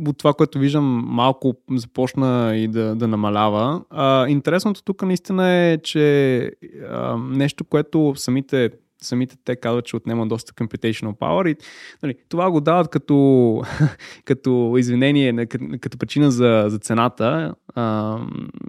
от 0.07 0.19
това, 0.19 0.35
което 0.35 0.59
виждам, 0.59 1.05
малко 1.07 1.55
започна 1.71 2.57
и 2.57 2.69
да, 2.69 2.95
да 2.95 3.09
намалява. 3.09 3.85
А, 3.91 4.29
интересното 4.29 4.83
тук 4.83 5.03
наистина 5.03 5.49
е, 5.49 5.79
че 5.79 6.51
а, 6.91 7.17
нещо, 7.17 7.65
което 7.65 8.13
самите 8.17 8.71
самите 9.05 9.37
те 9.45 9.57
казват, 9.57 9.85
че 9.85 9.97
отнема 9.97 10.27
доста 10.27 10.53
computational 10.53 11.19
power 11.19 11.53
и 11.53 11.57
нали, 12.03 12.15
това 12.29 12.51
го 12.51 12.61
дават 12.61 12.89
като, 12.89 13.63
като 14.25 14.75
извинение, 14.79 15.47
като, 15.81 15.99
причина 15.99 16.31
за, 16.31 16.65
за 16.69 16.79
цената 16.79 17.55
а, 17.75 18.19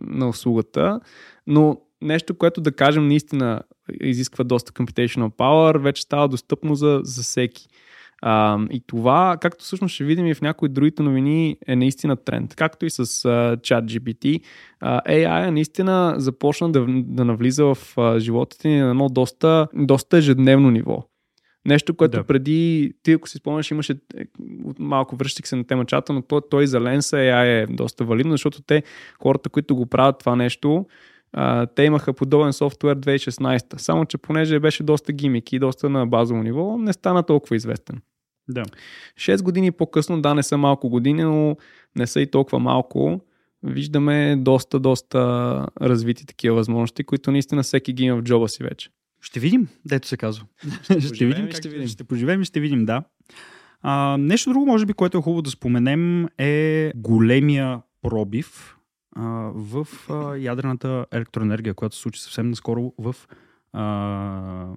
на 0.02 0.30
услугата, 0.30 1.00
но 1.48 1.82
нещо, 2.02 2.38
което 2.38 2.62
да 2.62 2.72
кажем 2.72 3.08
наистина 3.08 3.62
изисква 4.02 4.44
доста 4.44 4.72
computational 4.72 5.30
power, 5.30 5.78
вече 5.78 6.02
става 6.02 6.28
достъпно 6.28 6.76
за, 6.76 7.00
за 7.04 7.24
всеки. 7.24 7.68
А, 8.22 8.60
и 8.72 8.84
това, 8.88 9.38
както 9.42 9.64
всъщност 9.64 9.96
ще 9.96 10.04
видим 10.04 10.28
и 10.28 10.34
в 10.34 10.42
някои 10.42 10.70
другите 10.70 11.04
новини, 11.04 11.58
е 11.68 11.76
наистина 11.76 12.16
тренд. 12.16 12.56
Както 12.56 12.86
и 12.86 12.90
с 12.90 13.06
uh, 13.06 13.58
ChatGPT, 13.58 14.42
uh, 14.84 15.06
AI 15.06 15.50
наистина 15.50 16.14
започна 16.18 16.72
да, 16.72 16.86
да 16.90 17.26
навлиза 17.26 17.66
в 17.66 17.76
uh, 17.76 18.18
животите 18.18 18.68
ни 18.68 18.80
на 18.80 18.90
едно 18.90 19.10
доста, 19.10 19.68
доста 19.74 20.18
ежедневно 20.18 20.72
ниво. 20.72 21.04
Нещо, 21.66 21.96
което 21.96 22.18
Да. 22.18 22.24
преди, 22.24 22.94
ти 23.04 23.12
ако 23.12 23.30
си 23.30 23.38
спомняш, 23.38 23.72
имаше 23.72 23.94
е, 24.18 24.26
малко 24.80 25.16
връщах 25.16 25.48
се 25.48 25.56
на 25.56 25.64
тема 25.64 25.86
чата, 25.86 26.14
но 26.14 26.22
той, 26.22 26.42
той 26.50 26.68
за 26.68 26.82
Ленса 26.82 27.16
AI 27.16 27.64
е 27.64 27.68
доста 27.70 28.04
валидно, 28.06 28.32
защото 28.32 28.62
те, 28.62 28.84
хората, 29.24 29.50
които 29.50 29.76
го 29.76 29.86
правят 29.86 30.20
това 30.20 30.36
нещо, 30.36 30.86
а, 31.34 31.66
те 31.66 31.84
имаха 31.84 32.14
подобен 32.14 32.54
софтуер 32.54 33.00
2016. 33.00 33.78
Само, 33.78 34.06
че 34.06 34.18
понеже 34.18 34.60
беше 34.60 34.84
доста 34.84 35.14
гимик 35.14 35.54
и 35.54 35.60
доста 35.60 35.90
на 35.90 36.08
базово 36.08 36.44
ниво, 36.44 36.78
не 36.78 36.94
стана 36.94 37.24
толкова 37.24 37.56
известен. 37.56 38.02
Да. 38.50 38.64
6 39.20 39.44
години 39.44 39.72
по-късно, 39.72 40.22
да, 40.22 40.34
не 40.34 40.44
са 40.44 40.58
малко 40.58 40.90
години, 40.90 41.24
но 41.24 41.58
не 41.96 42.08
са 42.08 42.22
и 42.22 42.32
толкова 42.32 42.60
малко. 42.60 43.22
Виждаме 43.64 44.36
доста, 44.36 44.80
доста 44.80 45.20
развити 45.82 46.26
такива 46.26 46.56
възможности, 46.56 47.04
които 47.04 47.32
наистина 47.32 47.64
всеки 47.64 47.94
ги 47.94 48.04
има 48.04 48.18
в 48.18 48.24
джоба 48.24 48.50
си 48.50 48.64
вече. 48.64 48.90
Ще 49.22 49.40
видим, 49.40 49.68
дето 49.86 50.08
се 50.08 50.18
казва. 50.18 50.46
ще 50.84 50.94
поживеем 51.10 51.36
видим, 51.36 51.48
ще 51.48 51.58
ще 51.58 51.70
видим. 51.70 51.88
Ще 51.88 52.04
поживеем 52.04 52.42
и 52.42 52.46
ще 52.46 52.60
видим, 52.60 52.86
да. 52.86 53.04
А, 53.82 54.18
нещо 54.18 54.50
друго, 54.50 54.66
може 54.66 54.86
би, 54.86 54.94
което 54.94 55.18
е 55.18 55.22
хубаво 55.22 55.42
да 55.42 55.50
споменем 55.50 56.28
е 56.38 56.92
големия 56.96 57.82
пробив 58.02 58.75
а, 59.16 59.52
в 59.56 59.88
а, 60.10 60.36
ядрената 60.36 61.06
електроенергия, 61.12 61.74
която 61.74 61.96
се 61.96 62.02
случи 62.02 62.22
съвсем 62.22 62.50
наскоро 62.50 62.94
в 62.98 63.16
а, 63.74 64.76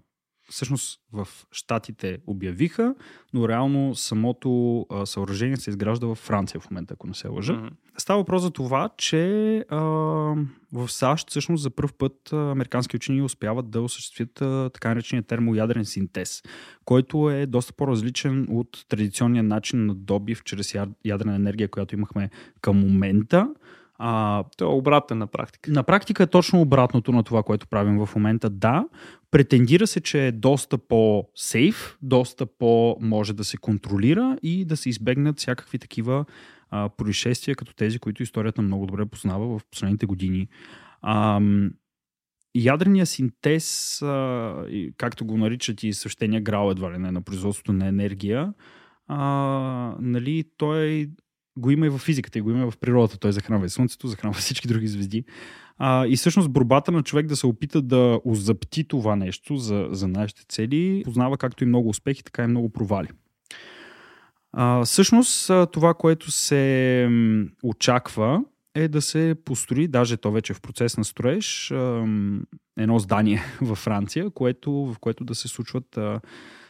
всъщност 0.50 1.00
в 1.12 1.28
Штатите 1.52 2.18
обявиха, 2.26 2.94
но 3.34 3.48
реално 3.48 3.94
самото 3.94 4.80
а, 4.90 5.06
съоръжение 5.06 5.56
се 5.56 5.70
изгражда 5.70 6.06
в 6.06 6.14
Франция 6.14 6.60
в 6.60 6.70
момента, 6.70 6.94
ако 6.94 7.06
не 7.06 7.14
се 7.14 7.28
лъжа. 7.28 7.52
Мгм. 7.52 7.66
Става 7.98 8.20
въпрос 8.20 8.42
за 8.42 8.50
това, 8.50 8.90
че 8.96 9.56
а, 9.68 9.76
в 10.72 10.88
САЩ 10.88 11.30
всъщност 11.30 11.62
за 11.62 11.70
първ 11.70 11.92
път 11.98 12.32
а, 12.32 12.50
американски 12.50 12.96
учени 12.96 13.22
успяват 13.22 13.70
да 13.70 13.82
осъществят 13.82 14.42
а, 14.42 14.70
така 14.74 14.88
наречения 14.88 15.22
термоядрен 15.22 15.84
синтез, 15.84 16.42
който 16.84 17.30
е 17.30 17.46
доста 17.46 17.72
по-различен 17.72 18.46
от 18.50 18.84
традиционния 18.88 19.42
начин 19.42 19.86
на 19.86 19.94
добив 19.94 20.44
чрез 20.44 20.72
яд- 20.72 20.96
ядрена 21.04 21.34
енергия, 21.34 21.68
която 21.68 21.94
имахме 21.94 22.30
към 22.60 22.76
момента. 22.78 23.48
А, 23.98 24.44
Той 24.56 24.68
е 24.68 24.74
обратен 24.74 25.18
на 25.18 25.26
практика. 25.26 25.70
на 25.70 25.82
практика 25.82 26.22
е 26.22 26.26
точно 26.26 26.60
обратното 26.60 27.12
на 27.12 27.22
това, 27.22 27.42
което 27.42 27.68
правим 27.68 28.06
в 28.06 28.14
момента. 28.16 28.50
Да, 28.50 28.88
претендира 29.30 29.86
се, 29.86 30.00
че 30.00 30.26
е 30.26 30.32
доста 30.32 30.78
по-сейф, 30.78 31.98
доста 32.02 32.46
по-може 32.46 33.32
да 33.32 33.44
се 33.44 33.56
контролира 33.56 34.38
и 34.42 34.64
да 34.64 34.76
се 34.76 34.88
избегнат 34.88 35.38
всякакви 35.38 35.78
такива 35.78 36.24
а, 36.70 36.88
происшествия, 36.88 37.54
като 37.56 37.74
тези, 37.74 37.98
които 37.98 38.22
историята 38.22 38.62
много 38.62 38.86
добре 38.86 39.06
познава 39.06 39.58
в 39.58 39.62
последните 39.70 40.06
години. 40.06 40.48
Ам, 41.02 41.70
ядрения 42.54 43.06
синтез, 43.06 44.02
а, 44.02 44.66
както 44.96 45.24
го 45.24 45.38
наричат 45.38 45.82
и 45.82 45.92
същения 45.92 46.40
грал 46.40 46.70
едва 46.70 46.92
ли 46.92 46.98
не 46.98 47.10
на 47.10 47.22
производството 47.22 47.72
на 47.72 47.86
енергия, 47.86 48.52
а, 49.06 49.96
нали, 50.00 50.44
той 50.56 51.10
го 51.58 51.70
има 51.70 51.86
и 51.86 51.88
в 51.88 51.98
физиката, 51.98 52.38
и 52.38 52.42
го 52.42 52.50
има 52.50 52.66
и 52.66 52.70
в 52.70 52.78
природата. 52.80 53.18
Той 53.18 53.32
захранва 53.32 53.66
и 53.66 53.68
Слънцето, 53.68 54.06
захранва 54.06 54.34
всички 54.38 54.68
други 54.68 54.88
звезди. 54.88 55.24
А, 55.78 56.06
и 56.06 56.16
всъщност 56.16 56.50
борбата 56.50 56.92
на 56.92 57.02
човек 57.02 57.26
да 57.26 57.36
се 57.36 57.46
опита 57.46 57.82
да 57.82 58.20
озапти 58.24 58.84
това 58.84 59.16
нещо 59.16 59.56
за, 59.56 59.88
за 59.90 60.08
нашите 60.08 60.44
цели, 60.48 61.02
познава 61.04 61.36
както 61.36 61.64
и 61.64 61.66
много 61.66 61.88
успехи, 61.88 62.24
така 62.24 62.44
и 62.44 62.46
много 62.46 62.68
провали. 62.68 63.08
А, 64.52 64.84
всъщност 64.84 65.50
това, 65.72 65.94
което 65.94 66.30
се 66.30 67.08
очаква 67.62 68.44
е 68.74 68.88
да 68.88 69.02
се 69.02 69.34
построи, 69.44 69.88
даже 69.88 70.16
то 70.16 70.32
вече 70.32 70.52
е 70.52 70.54
в 70.54 70.60
процес 70.60 70.96
на 70.96 71.04
строеж, 71.04 71.72
едно 72.78 72.98
здание 72.98 73.42
във 73.60 73.78
Франция, 73.78 74.30
което, 74.30 74.72
в 74.72 74.96
което 75.00 75.24
да 75.24 75.34
се 75.34 75.48
случват 75.48 75.98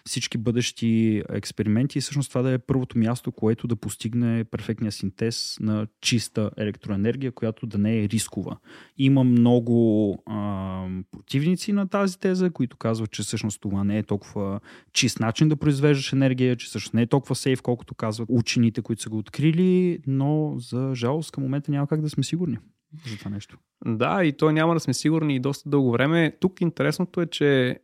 всички 0.09 0.39
бъдещи 0.39 1.23
експерименти 1.29 1.99
и 1.99 2.01
всъщност 2.01 2.29
това 2.29 2.43
да 2.43 2.53
е 2.53 2.59
първото 2.59 2.99
място, 2.99 3.33
което 3.33 3.67
да 3.67 3.77
постигне 3.77 4.45
перфектния 4.45 4.93
синтез 4.93 5.57
на 5.61 5.87
чиста 6.01 6.51
електроенергия, 6.57 7.33
която 7.33 7.67
да 7.67 7.79
не 7.79 7.99
е 7.99 8.09
рискова. 8.09 8.57
Има 8.97 9.25
много 9.25 10.13
а, 10.27 10.87
противници 11.11 11.73
на 11.73 11.89
тази 11.89 12.21
теза, 12.21 12.51
които 12.51 12.77
казват, 12.77 13.11
че 13.11 13.23
всъщност 13.23 13.61
това 13.61 13.85
не 13.85 13.99
е 13.99 14.03
толкова 14.03 14.61
чист 14.93 15.21
начин 15.21 15.49
да 15.49 15.57
произвеждаш 15.57 16.13
енергия, 16.13 16.57
че 16.57 16.67
всъщност 16.67 16.95
не 16.95 17.03
е 17.03 17.07
толкова 17.07 17.35
сейф, 17.35 17.63
колкото 17.63 17.95
казват 17.95 18.29
учените, 18.33 18.83
които 18.83 19.03
са 19.03 19.09
го 19.09 19.19
открили, 19.19 19.99
но 20.07 20.55
за 20.59 20.95
жалост 20.95 21.31
към 21.31 21.43
момента 21.43 21.71
няма 21.71 21.87
как 21.87 22.01
да 22.01 22.11
сме 22.11 22.25
сигурни 22.25 22.59
за 23.07 23.19
това 23.19 23.31
нещо. 23.31 23.59
Да, 23.87 24.25
и 24.25 24.33
то 24.33 24.53
няма 24.53 24.75
да 24.75 24.81
сме 24.81 24.95
сигурни 24.95 25.35
и 25.37 25.41
доста 25.41 25.69
дълго 25.69 25.93
време. 25.93 26.33
Тук 26.41 26.61
интересното 26.61 27.21
е, 27.21 27.27
че 27.27 27.79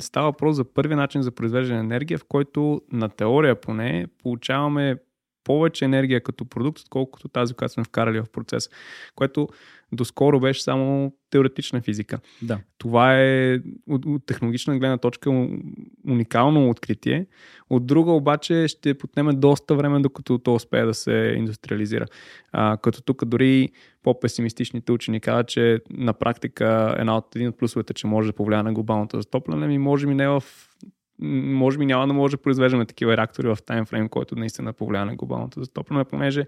става 0.00 0.26
въпрос 0.26 0.56
за 0.56 0.64
първи 0.64 0.94
начин 0.94 1.22
за 1.22 1.30
произвеждане 1.30 1.78
на 1.78 1.84
енергия, 1.84 2.18
в 2.18 2.24
който 2.28 2.82
на 2.92 3.08
теория 3.08 3.60
поне 3.60 4.06
получаваме 4.22 4.96
повече 5.44 5.84
енергия 5.84 6.20
като 6.20 6.44
продукт, 6.44 6.78
отколкото 6.78 7.28
тази, 7.28 7.54
която 7.54 7.72
сме 7.72 7.84
вкарали 7.84 8.20
в 8.20 8.26
процес. 8.32 8.70
Което 9.14 9.48
доскоро 9.92 10.40
беше 10.40 10.62
само 10.62 11.12
теоретична 11.30 11.80
физика. 11.80 12.18
Да. 12.42 12.60
Това 12.78 13.20
е 13.20 13.58
от, 13.86 14.06
от 14.06 14.26
технологична 14.26 14.78
гледна 14.78 14.98
точка 14.98 15.30
уникално 16.08 16.70
откритие. 16.70 17.26
От 17.70 17.86
друга 17.86 18.12
обаче 18.12 18.68
ще 18.68 18.98
потнеме 18.98 19.32
доста 19.32 19.74
време, 19.74 20.00
докато 20.00 20.38
то 20.38 20.54
успее 20.54 20.84
да 20.84 20.94
се 20.94 21.34
индустриализира. 21.36 22.06
А, 22.52 22.76
като 22.76 23.02
тук 23.02 23.24
дори 23.24 23.68
по-песимистичните 24.02 24.92
учени 24.92 25.20
казват, 25.20 25.48
че 25.48 25.80
на 25.90 26.12
практика 26.12 26.96
една 26.98 27.16
от 27.16 27.36
един 27.36 27.48
от 27.48 27.58
плюсовете, 27.58 27.94
че 27.94 28.06
може 28.06 28.28
да 28.28 28.36
повлияе 28.36 28.62
на 28.62 28.72
глобалното 28.72 29.20
затопляне, 29.20 29.66
ми 29.66 29.78
може 29.78 30.06
би 30.06 30.14
не 30.14 30.28
в 30.28 30.42
може 31.20 31.78
би 31.78 31.86
няма 31.86 32.06
да 32.06 32.12
може 32.12 32.36
да 32.36 32.42
произвеждаме 32.42 32.86
такива 32.86 33.16
реактори 33.16 33.48
в 33.48 33.58
таймфрейм, 33.66 34.08
който 34.08 34.36
наистина 34.36 34.72
повлияе 34.72 35.04
на 35.04 35.16
глобалното 35.16 35.60
затопляне, 35.60 36.04
понеже 36.04 36.46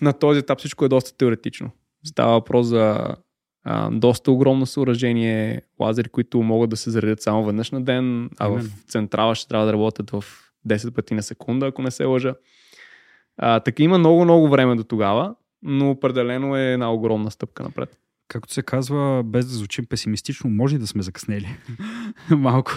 на 0.00 0.12
този 0.12 0.38
етап 0.38 0.58
всичко 0.58 0.84
е 0.84 0.88
доста 0.88 1.16
теоретично. 1.16 1.70
Става 2.04 2.32
въпрос 2.32 2.66
за 2.66 3.16
а, 3.64 3.90
доста 3.90 4.30
огромно 4.30 4.66
съоръжение, 4.66 5.62
лазери, 5.80 6.08
които 6.08 6.42
могат 6.42 6.70
да 6.70 6.76
се 6.76 6.90
заредят 6.90 7.22
само 7.22 7.44
веднъж 7.44 7.70
на 7.70 7.82
ден, 7.82 8.30
а 8.38 8.48
в 8.48 8.62
централа 8.88 9.34
ще 9.34 9.48
трябва 9.48 9.66
да 9.66 9.72
работят 9.72 10.10
в 10.10 10.24
10 10.68 10.94
пъти 10.94 11.14
на 11.14 11.22
секунда, 11.22 11.66
ако 11.66 11.82
не 11.82 11.90
се 11.90 12.04
лъжа. 12.04 12.34
А, 13.36 13.60
така 13.60 13.82
има 13.82 13.98
много-много 13.98 14.48
време 14.48 14.74
до 14.74 14.84
тогава, 14.84 15.34
но 15.62 15.90
определено 15.90 16.56
е 16.56 16.72
една 16.72 16.92
огромна 16.92 17.30
стъпка 17.30 17.62
напред. 17.62 17.98
Както 18.28 18.52
се 18.52 18.62
казва, 18.62 19.22
без 19.26 19.46
да 19.46 19.54
звучим 19.54 19.86
песимистично, 19.86 20.50
може 20.50 20.76
и 20.76 20.78
да 20.78 20.86
сме 20.86 21.02
закъснели. 21.02 21.56
Малко. 22.30 22.72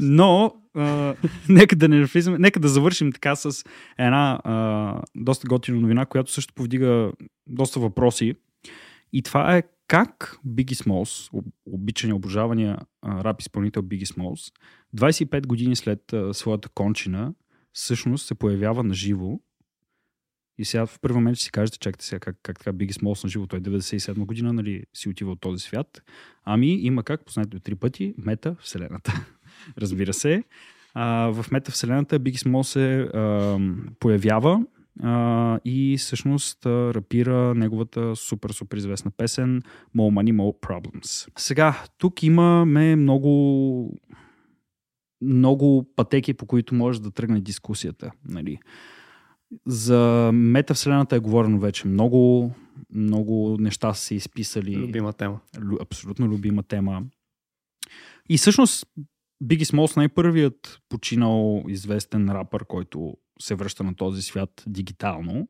Но, 0.00 0.54
а, 0.74 1.14
нека 1.48 1.76
да 1.76 1.88
не 1.88 2.04
влизаме, 2.04 2.38
нека 2.38 2.60
да 2.60 2.68
завършим 2.68 3.12
така 3.12 3.36
с 3.36 3.64
една 3.98 4.40
а, 4.44 5.02
доста 5.16 5.48
готина 5.48 5.80
новина, 5.80 6.06
която 6.06 6.32
също 6.32 6.54
повдига 6.54 7.12
доста 7.46 7.80
въпроси. 7.80 8.34
И 9.12 9.22
това 9.22 9.56
е 9.56 9.62
как 9.88 10.38
Biggie 10.46 10.84
Smalls, 10.84 11.42
обичания, 11.66 12.16
обожавания 12.16 12.78
рап 13.06 13.40
изпълнител 13.40 13.82
Biggie 13.82 14.14
Smalls, 14.14 14.52
25 14.96 15.46
години 15.46 15.76
след 15.76 16.12
а, 16.12 16.34
своята 16.34 16.68
кончина, 16.68 17.34
всъщност 17.72 18.26
се 18.26 18.34
появява 18.34 18.84
на 18.84 18.94
живо 18.94 19.40
и 20.58 20.64
сега 20.64 20.86
в 20.86 20.98
първи 21.00 21.14
момент 21.14 21.36
ще 21.36 21.44
си 21.44 21.50
кажете, 21.50 21.78
чакайте 21.78 22.04
сега, 22.04 22.20
как, 22.20 22.36
как 22.42 22.58
така 22.58 22.72
Биги 22.72 22.92
Смолс 22.92 23.24
на 23.24 23.30
живо, 23.30 23.46
той 23.46 23.60
97 23.60 24.14
година, 24.24 24.52
нали, 24.52 24.82
си 24.94 25.08
отива 25.08 25.32
от 25.32 25.40
този 25.40 25.64
свят. 25.64 26.02
Ами 26.44 26.66
има 26.66 27.02
как, 27.02 27.24
познайте 27.24 27.60
три 27.60 27.74
пъти, 27.74 28.14
мета 28.18 28.56
Вселената. 28.60 29.26
Разбира 29.78 30.12
се. 30.12 30.44
А, 30.94 31.28
в 31.28 31.46
мета 31.50 31.70
Вселената 31.70 32.18
Биги 32.18 32.38
Смол 32.38 32.64
се 32.64 33.00
а, 33.00 33.58
появява 34.00 34.64
а, 35.02 35.60
и 35.64 35.96
всъщност 35.98 36.66
а, 36.66 36.94
рапира 36.94 37.54
неговата 37.54 38.16
супер, 38.16 38.50
супер 38.50 38.76
известна 38.76 39.10
песен 39.10 39.62
More 39.96 40.32
Money, 40.32 40.32
More 40.32 40.60
Problems. 40.60 41.28
Сега, 41.38 41.84
тук 41.98 42.22
имаме 42.22 42.96
много 42.96 44.00
много 45.20 45.92
пътеки, 45.96 46.34
по 46.34 46.46
които 46.46 46.74
може 46.74 47.02
да 47.02 47.10
тръгне 47.10 47.40
дискусията. 47.40 48.10
Нали. 48.28 48.58
За 49.66 50.30
метавселената 50.34 51.16
е 51.16 51.18
говорено 51.18 51.58
вече 51.58 51.88
много, 51.88 52.52
много 52.94 53.56
неща 53.60 53.94
са 53.94 54.04
се 54.04 54.14
изписали. 54.14 54.76
Любима 54.76 55.12
тема. 55.12 55.40
Лю, 55.60 55.76
абсолютно 55.80 56.26
любима 56.26 56.62
тема. 56.62 57.02
И 58.28 58.38
всъщност 58.38 58.86
Биги 59.40 59.64
Смолс 59.64 59.96
най-първият 59.96 60.80
починал 60.88 61.64
известен 61.68 62.30
рапър, 62.30 62.64
който 62.64 63.16
се 63.40 63.54
връща 63.54 63.84
на 63.84 63.94
този 63.94 64.22
свят 64.22 64.64
дигитално. 64.66 65.48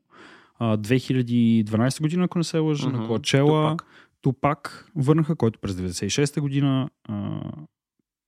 2012 0.61 2.01
година, 2.01 2.23
ако 2.23 2.37
не 2.37 2.43
се 2.43 2.57
лъжа, 2.57 2.87
uh-huh. 2.87 2.91
на 2.91 3.07
Коачела. 3.07 3.71
Тупак. 3.71 3.87
Тупак 4.21 4.91
върнаха, 4.95 5.35
който 5.35 5.59
през 5.59 5.73
96 5.73 6.39
година 6.39 6.89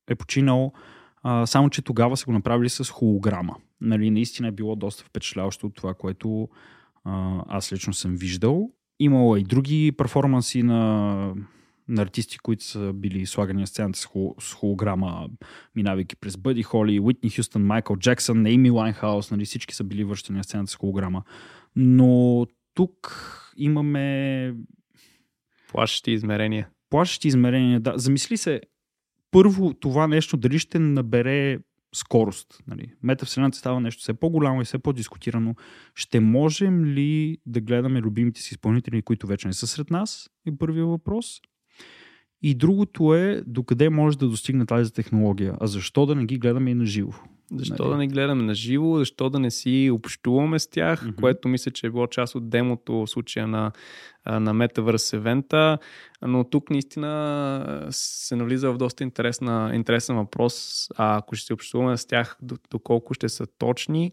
е 0.09 0.15
починал. 0.15 0.73
А, 1.23 1.45
само, 1.45 1.69
че 1.69 1.81
тогава 1.81 2.17
са 2.17 2.25
го 2.25 2.31
направили 2.31 2.69
с 2.69 2.91
холограма. 2.91 3.55
Нали, 3.81 4.11
наистина 4.11 4.47
е 4.47 4.51
било 4.51 4.75
доста 4.75 5.03
впечатляващо 5.03 5.67
от 5.67 5.75
това, 5.75 5.93
което 5.93 6.49
а, 7.03 7.43
аз 7.47 7.73
лично 7.73 7.93
съм 7.93 8.15
виждал. 8.15 8.71
Имало 8.99 9.37
и 9.37 9.43
други 9.43 9.91
перформанси 9.97 10.63
на, 10.63 11.33
на 11.87 12.01
артисти, 12.01 12.37
които 12.37 12.63
са 12.63 12.93
били 12.93 13.25
слагани 13.25 13.61
на 13.61 13.67
сцената 13.67 13.99
с, 13.99 14.05
хол, 14.05 14.35
с 14.39 14.53
холограма, 14.53 15.29
минавайки 15.75 16.15
през 16.15 16.37
Бъди 16.37 16.63
Холи, 16.63 16.99
Уитни 16.99 17.29
Хюстън, 17.29 17.65
Майкъл 17.65 17.97
Джексън, 17.97 18.45
Ейми 18.45 18.69
Лайнхаус, 18.69 19.31
нали, 19.31 19.45
всички 19.45 19.75
са 19.75 19.83
били 19.83 20.03
връщани 20.03 20.37
на 20.37 20.43
сцената 20.43 20.71
с 20.71 20.75
холограма. 20.75 21.23
Но 21.75 22.45
тук 22.73 23.25
имаме... 23.57 24.53
Плашещи 25.71 26.11
измерения. 26.11 26.69
Плашещи 26.89 27.27
измерения, 27.27 27.79
да. 27.79 27.93
Замисли 27.95 28.37
се, 28.37 28.61
първо 29.31 29.73
това 29.73 30.07
нещо 30.07 30.37
дали 30.37 30.59
ще 30.59 30.79
набере 30.79 31.59
скорост. 31.95 32.63
Нали. 32.67 32.93
Метавселената 33.03 33.57
става 33.57 33.79
нещо 33.79 34.01
все 34.01 34.13
по-голямо 34.13 34.61
и 34.61 34.65
все 34.65 34.79
по-дискутирано. 34.79 35.55
Ще 35.95 36.19
можем 36.19 36.85
ли 36.85 37.37
да 37.45 37.61
гледаме 37.61 38.01
любимите 38.01 38.41
си 38.41 38.53
изпълнители, 38.53 39.01
които 39.01 39.27
вече 39.27 39.47
не 39.47 39.53
са 39.53 39.67
сред 39.67 39.89
нас? 39.89 40.29
Е 40.47 40.57
първия 40.57 40.85
въпрос. 40.85 41.41
И 42.41 42.55
другото 42.55 43.15
е 43.15 43.43
докъде 43.47 43.89
може 43.89 44.17
да 44.17 44.27
достигне 44.27 44.65
тази 44.65 44.93
технология. 44.93 45.57
А 45.59 45.67
защо 45.67 46.05
да 46.05 46.15
не 46.15 46.25
ги 46.25 46.37
гледаме 46.37 46.71
и 46.71 46.75
на 46.75 46.85
живо? 46.85 47.13
Защо 47.55 47.83
нали? 47.83 47.91
да 47.91 47.97
не 47.97 48.07
гледаме 48.07 48.43
на 48.43 48.53
живо, 48.53 48.97
защо 48.97 49.29
да 49.29 49.39
не 49.39 49.51
си 49.51 49.89
общуваме 49.93 50.59
с 50.59 50.69
тях, 50.69 51.05
mm-hmm. 51.05 51.15
което 51.15 51.47
мисля, 51.47 51.71
че 51.71 51.87
е 51.87 51.89
било 51.89 52.07
част 52.07 52.35
от 52.35 52.49
демото 52.49 52.93
в 52.93 53.07
случая 53.07 53.47
на, 53.47 53.71
на 54.25 54.53
Metaverse 54.53 55.13
евента, 55.13 55.77
но 56.21 56.43
тук 56.43 56.69
наистина 56.69 57.87
се 57.89 58.35
навлиза 58.35 58.71
в 58.71 58.77
доста 58.77 59.03
интересна, 59.03 59.71
интересен 59.73 60.15
въпрос, 60.15 60.87
а 60.97 61.17
ако 61.17 61.35
ще 61.35 61.45
си 61.45 61.53
общуваме 61.53 61.97
с 61.97 62.05
тях, 62.05 62.37
доколко 62.71 63.13
ще 63.13 63.29
са 63.29 63.47
точни 63.57 64.11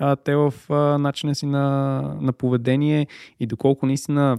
а, 0.00 0.16
те 0.16 0.36
в 0.36 0.54
а, 0.68 0.98
начина 0.98 1.34
си 1.34 1.46
на, 1.46 2.00
на 2.20 2.32
поведение 2.32 3.06
и 3.40 3.46
доколко 3.46 3.86
наистина 3.86 4.38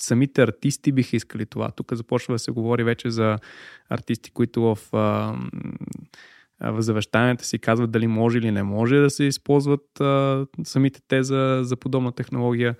самите 0.00 0.42
артисти 0.42 0.92
биха 0.92 1.16
искали 1.16 1.46
това. 1.46 1.70
Тук 1.70 1.92
започва 1.92 2.34
да 2.34 2.38
се 2.38 2.50
говори 2.50 2.84
вече 2.84 3.10
за 3.10 3.38
артисти, 3.88 4.30
които 4.30 4.62
в 4.62 4.78
а, 4.92 5.36
в 6.60 6.82
завещанията 6.82 7.44
си 7.44 7.58
казват 7.58 7.90
дали 7.90 8.06
може 8.06 8.38
или 8.38 8.50
не 8.50 8.62
може 8.62 8.96
да 8.96 9.10
се 9.10 9.24
използват 9.24 10.00
а, 10.00 10.46
самите 10.64 11.00
те 11.08 11.22
за, 11.22 11.60
за 11.62 11.76
подобна 11.76 12.12
технология, 12.12 12.76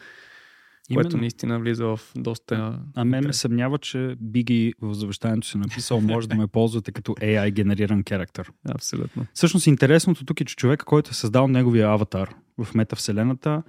Именно. 0.90 1.04
което 1.04 1.16
наистина 1.16 1.60
влиза 1.60 1.86
в 1.86 2.00
доста... 2.16 2.80
А 2.94 3.04
мен 3.04 3.24
ме 3.24 3.32
съмнява, 3.32 3.78
че 3.78 4.16
Биги 4.20 4.74
в 4.80 4.94
завещанието 4.94 5.46
си 5.46 5.58
написал 5.58 6.00
може 6.00 6.28
да 6.28 6.36
ме 6.36 6.46
ползвате 6.46 6.92
като 6.92 7.12
AI 7.12 7.50
генериран 7.50 8.02
характер. 8.08 8.50
Абсолютно. 8.68 9.26
Всъщност 9.34 9.66
интересното 9.66 10.24
тук 10.24 10.40
е, 10.40 10.44
че 10.44 10.56
човек, 10.56 10.82
който 10.84 11.10
е 11.10 11.14
създал 11.14 11.48
неговия 11.48 11.88
аватар 11.88 12.34
в 12.58 12.74
метавселената, 12.74 13.62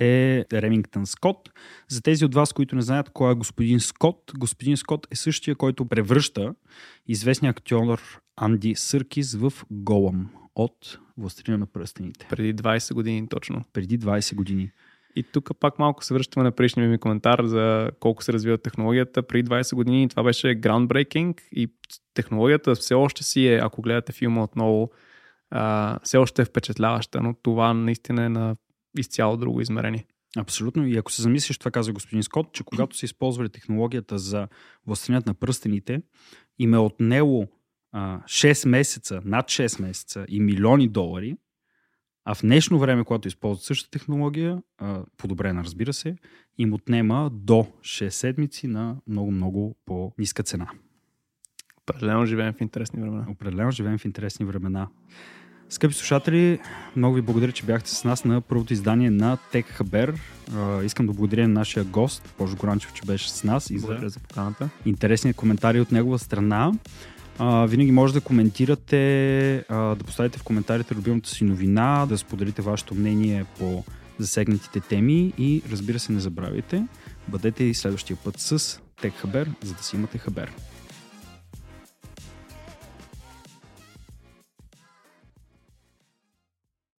е 0.00 0.44
Ремингтън 0.52 1.06
Скот. 1.06 1.50
За 1.88 2.02
тези 2.02 2.24
от 2.24 2.34
вас, 2.34 2.52
които 2.52 2.76
не 2.76 2.82
знаят 2.82 3.10
кой 3.10 3.32
е 3.32 3.34
господин 3.34 3.80
Скот, 3.80 4.32
господин 4.38 4.76
Скот 4.76 5.06
е 5.10 5.16
същия, 5.16 5.54
който 5.54 5.86
превръща 5.86 6.54
известния 7.06 7.50
актьор 7.50 8.20
Анди 8.36 8.74
Съркис 8.74 9.34
в 9.34 9.52
Голъм 9.70 10.30
от 10.54 10.98
Властелина 11.18 11.58
на 11.58 11.66
пръстените. 11.66 12.26
Преди 12.30 12.54
20 12.54 12.94
години 12.94 13.28
точно. 13.28 13.64
Преди 13.72 13.98
20 13.98 14.34
години. 14.34 14.70
И 15.16 15.22
тук 15.22 15.50
пак 15.60 15.78
малко 15.78 16.04
се 16.04 16.14
връщаме 16.14 16.44
на 16.44 16.52
предишния 16.52 16.88
ми 16.88 16.98
коментар 16.98 17.44
за 17.44 17.90
колко 18.00 18.24
се 18.24 18.32
развива 18.32 18.58
технологията. 18.58 19.22
При 19.22 19.44
20 19.44 19.74
години 19.74 20.08
това 20.08 20.22
беше 20.22 20.46
groundbreaking 20.46 21.40
и 21.52 21.72
технологията 22.14 22.74
все 22.74 22.94
още 22.94 23.24
си 23.24 23.46
е, 23.46 23.56
ако 23.62 23.82
гледате 23.82 24.12
филма 24.12 24.42
отново, 24.42 24.90
а, 25.50 25.98
все 26.02 26.16
още 26.16 26.42
е 26.42 26.44
впечатляваща, 26.44 27.20
но 27.22 27.34
това 27.42 27.74
наистина 27.74 28.24
е 28.24 28.28
на 28.28 28.56
изцяло 28.98 29.36
друго 29.36 29.60
измерение. 29.60 30.06
Абсолютно. 30.36 30.86
И 30.86 30.96
ако 30.96 31.12
се 31.12 31.22
замислиш, 31.22 31.58
това 31.58 31.70
каза 31.70 31.92
господин 31.92 32.22
Скот, 32.22 32.52
че 32.52 32.64
когато 32.64 32.96
са 32.96 33.04
използвали 33.04 33.48
технологията 33.48 34.18
за 34.18 34.48
властенят 34.86 35.26
на 35.26 35.34
пръстените, 35.34 36.02
им 36.58 36.74
е 36.74 36.78
отнело 36.78 37.48
а, 37.92 38.20
6 38.20 38.68
месеца, 38.68 39.20
над 39.24 39.46
6 39.46 39.82
месеца 39.82 40.24
и 40.28 40.40
милиони 40.40 40.88
долари, 40.88 41.36
а 42.24 42.34
в 42.34 42.40
днешно 42.42 42.78
време, 42.78 43.04
когато 43.04 43.28
използват 43.28 43.64
същата 43.64 43.98
технология, 43.98 44.62
а, 44.78 45.04
подобрена 45.16 45.64
разбира 45.64 45.92
се, 45.92 46.16
им 46.58 46.72
отнема 46.72 47.30
до 47.32 47.66
6 47.80 48.08
седмици 48.08 48.66
на 48.66 48.96
много-много 49.06 49.76
по-ниска 49.86 50.42
цена. 50.42 50.70
Определено 51.82 52.26
живеем 52.26 52.52
в 52.52 52.60
интересни 52.60 53.00
времена. 53.00 53.26
Определено 53.30 53.70
живеем 53.70 53.98
в 53.98 54.04
интересни 54.04 54.46
времена. 54.46 54.88
Скъпи 55.70 55.94
слушатели, 55.94 56.58
много 56.96 57.14
ви 57.14 57.22
благодаря, 57.22 57.52
че 57.52 57.64
бяхте 57.64 57.90
с 57.90 58.04
нас 58.04 58.24
на 58.24 58.40
първото 58.40 58.72
издание 58.72 59.10
на 59.10 59.38
Тек 59.52 59.66
Хабер. 59.66 60.14
Искам 60.84 61.06
да 61.06 61.12
благодаря 61.12 61.48
на 61.48 61.54
нашия 61.54 61.84
гост, 61.84 62.34
Божо 62.38 62.56
Горанчев, 62.56 62.92
че 62.92 63.02
беше 63.06 63.30
с 63.30 63.44
нас 63.44 63.70
и 63.70 63.78
за, 63.78 63.98
за 64.02 64.20
поканата. 64.20 64.68
интересни 64.86 65.32
коментари 65.32 65.80
от 65.80 65.92
негова 65.92 66.18
страна. 66.18 66.72
А, 67.38 67.66
винаги 67.66 67.92
може 67.92 68.12
да 68.12 68.20
коментирате, 68.20 69.56
а, 69.68 69.94
да 69.94 70.04
поставите 70.04 70.38
в 70.38 70.42
коментарите 70.42 70.94
любимата 70.94 71.30
си 71.30 71.44
новина, 71.44 72.06
да 72.08 72.18
споделите 72.18 72.62
вашето 72.62 72.94
мнение 72.94 73.44
по 73.58 73.84
засегнатите 74.18 74.80
теми 74.80 75.32
и 75.38 75.62
разбира 75.70 75.98
се 75.98 76.12
не 76.12 76.20
забравяйте, 76.20 76.86
бъдете 77.28 77.64
и 77.64 77.74
следващия 77.74 78.16
път 78.24 78.38
с 78.38 78.80
Тек 79.00 79.14
Хабер, 79.14 79.50
за 79.62 79.74
да 79.74 79.82
си 79.82 79.96
имате 79.96 80.18
хабер. 80.18 80.52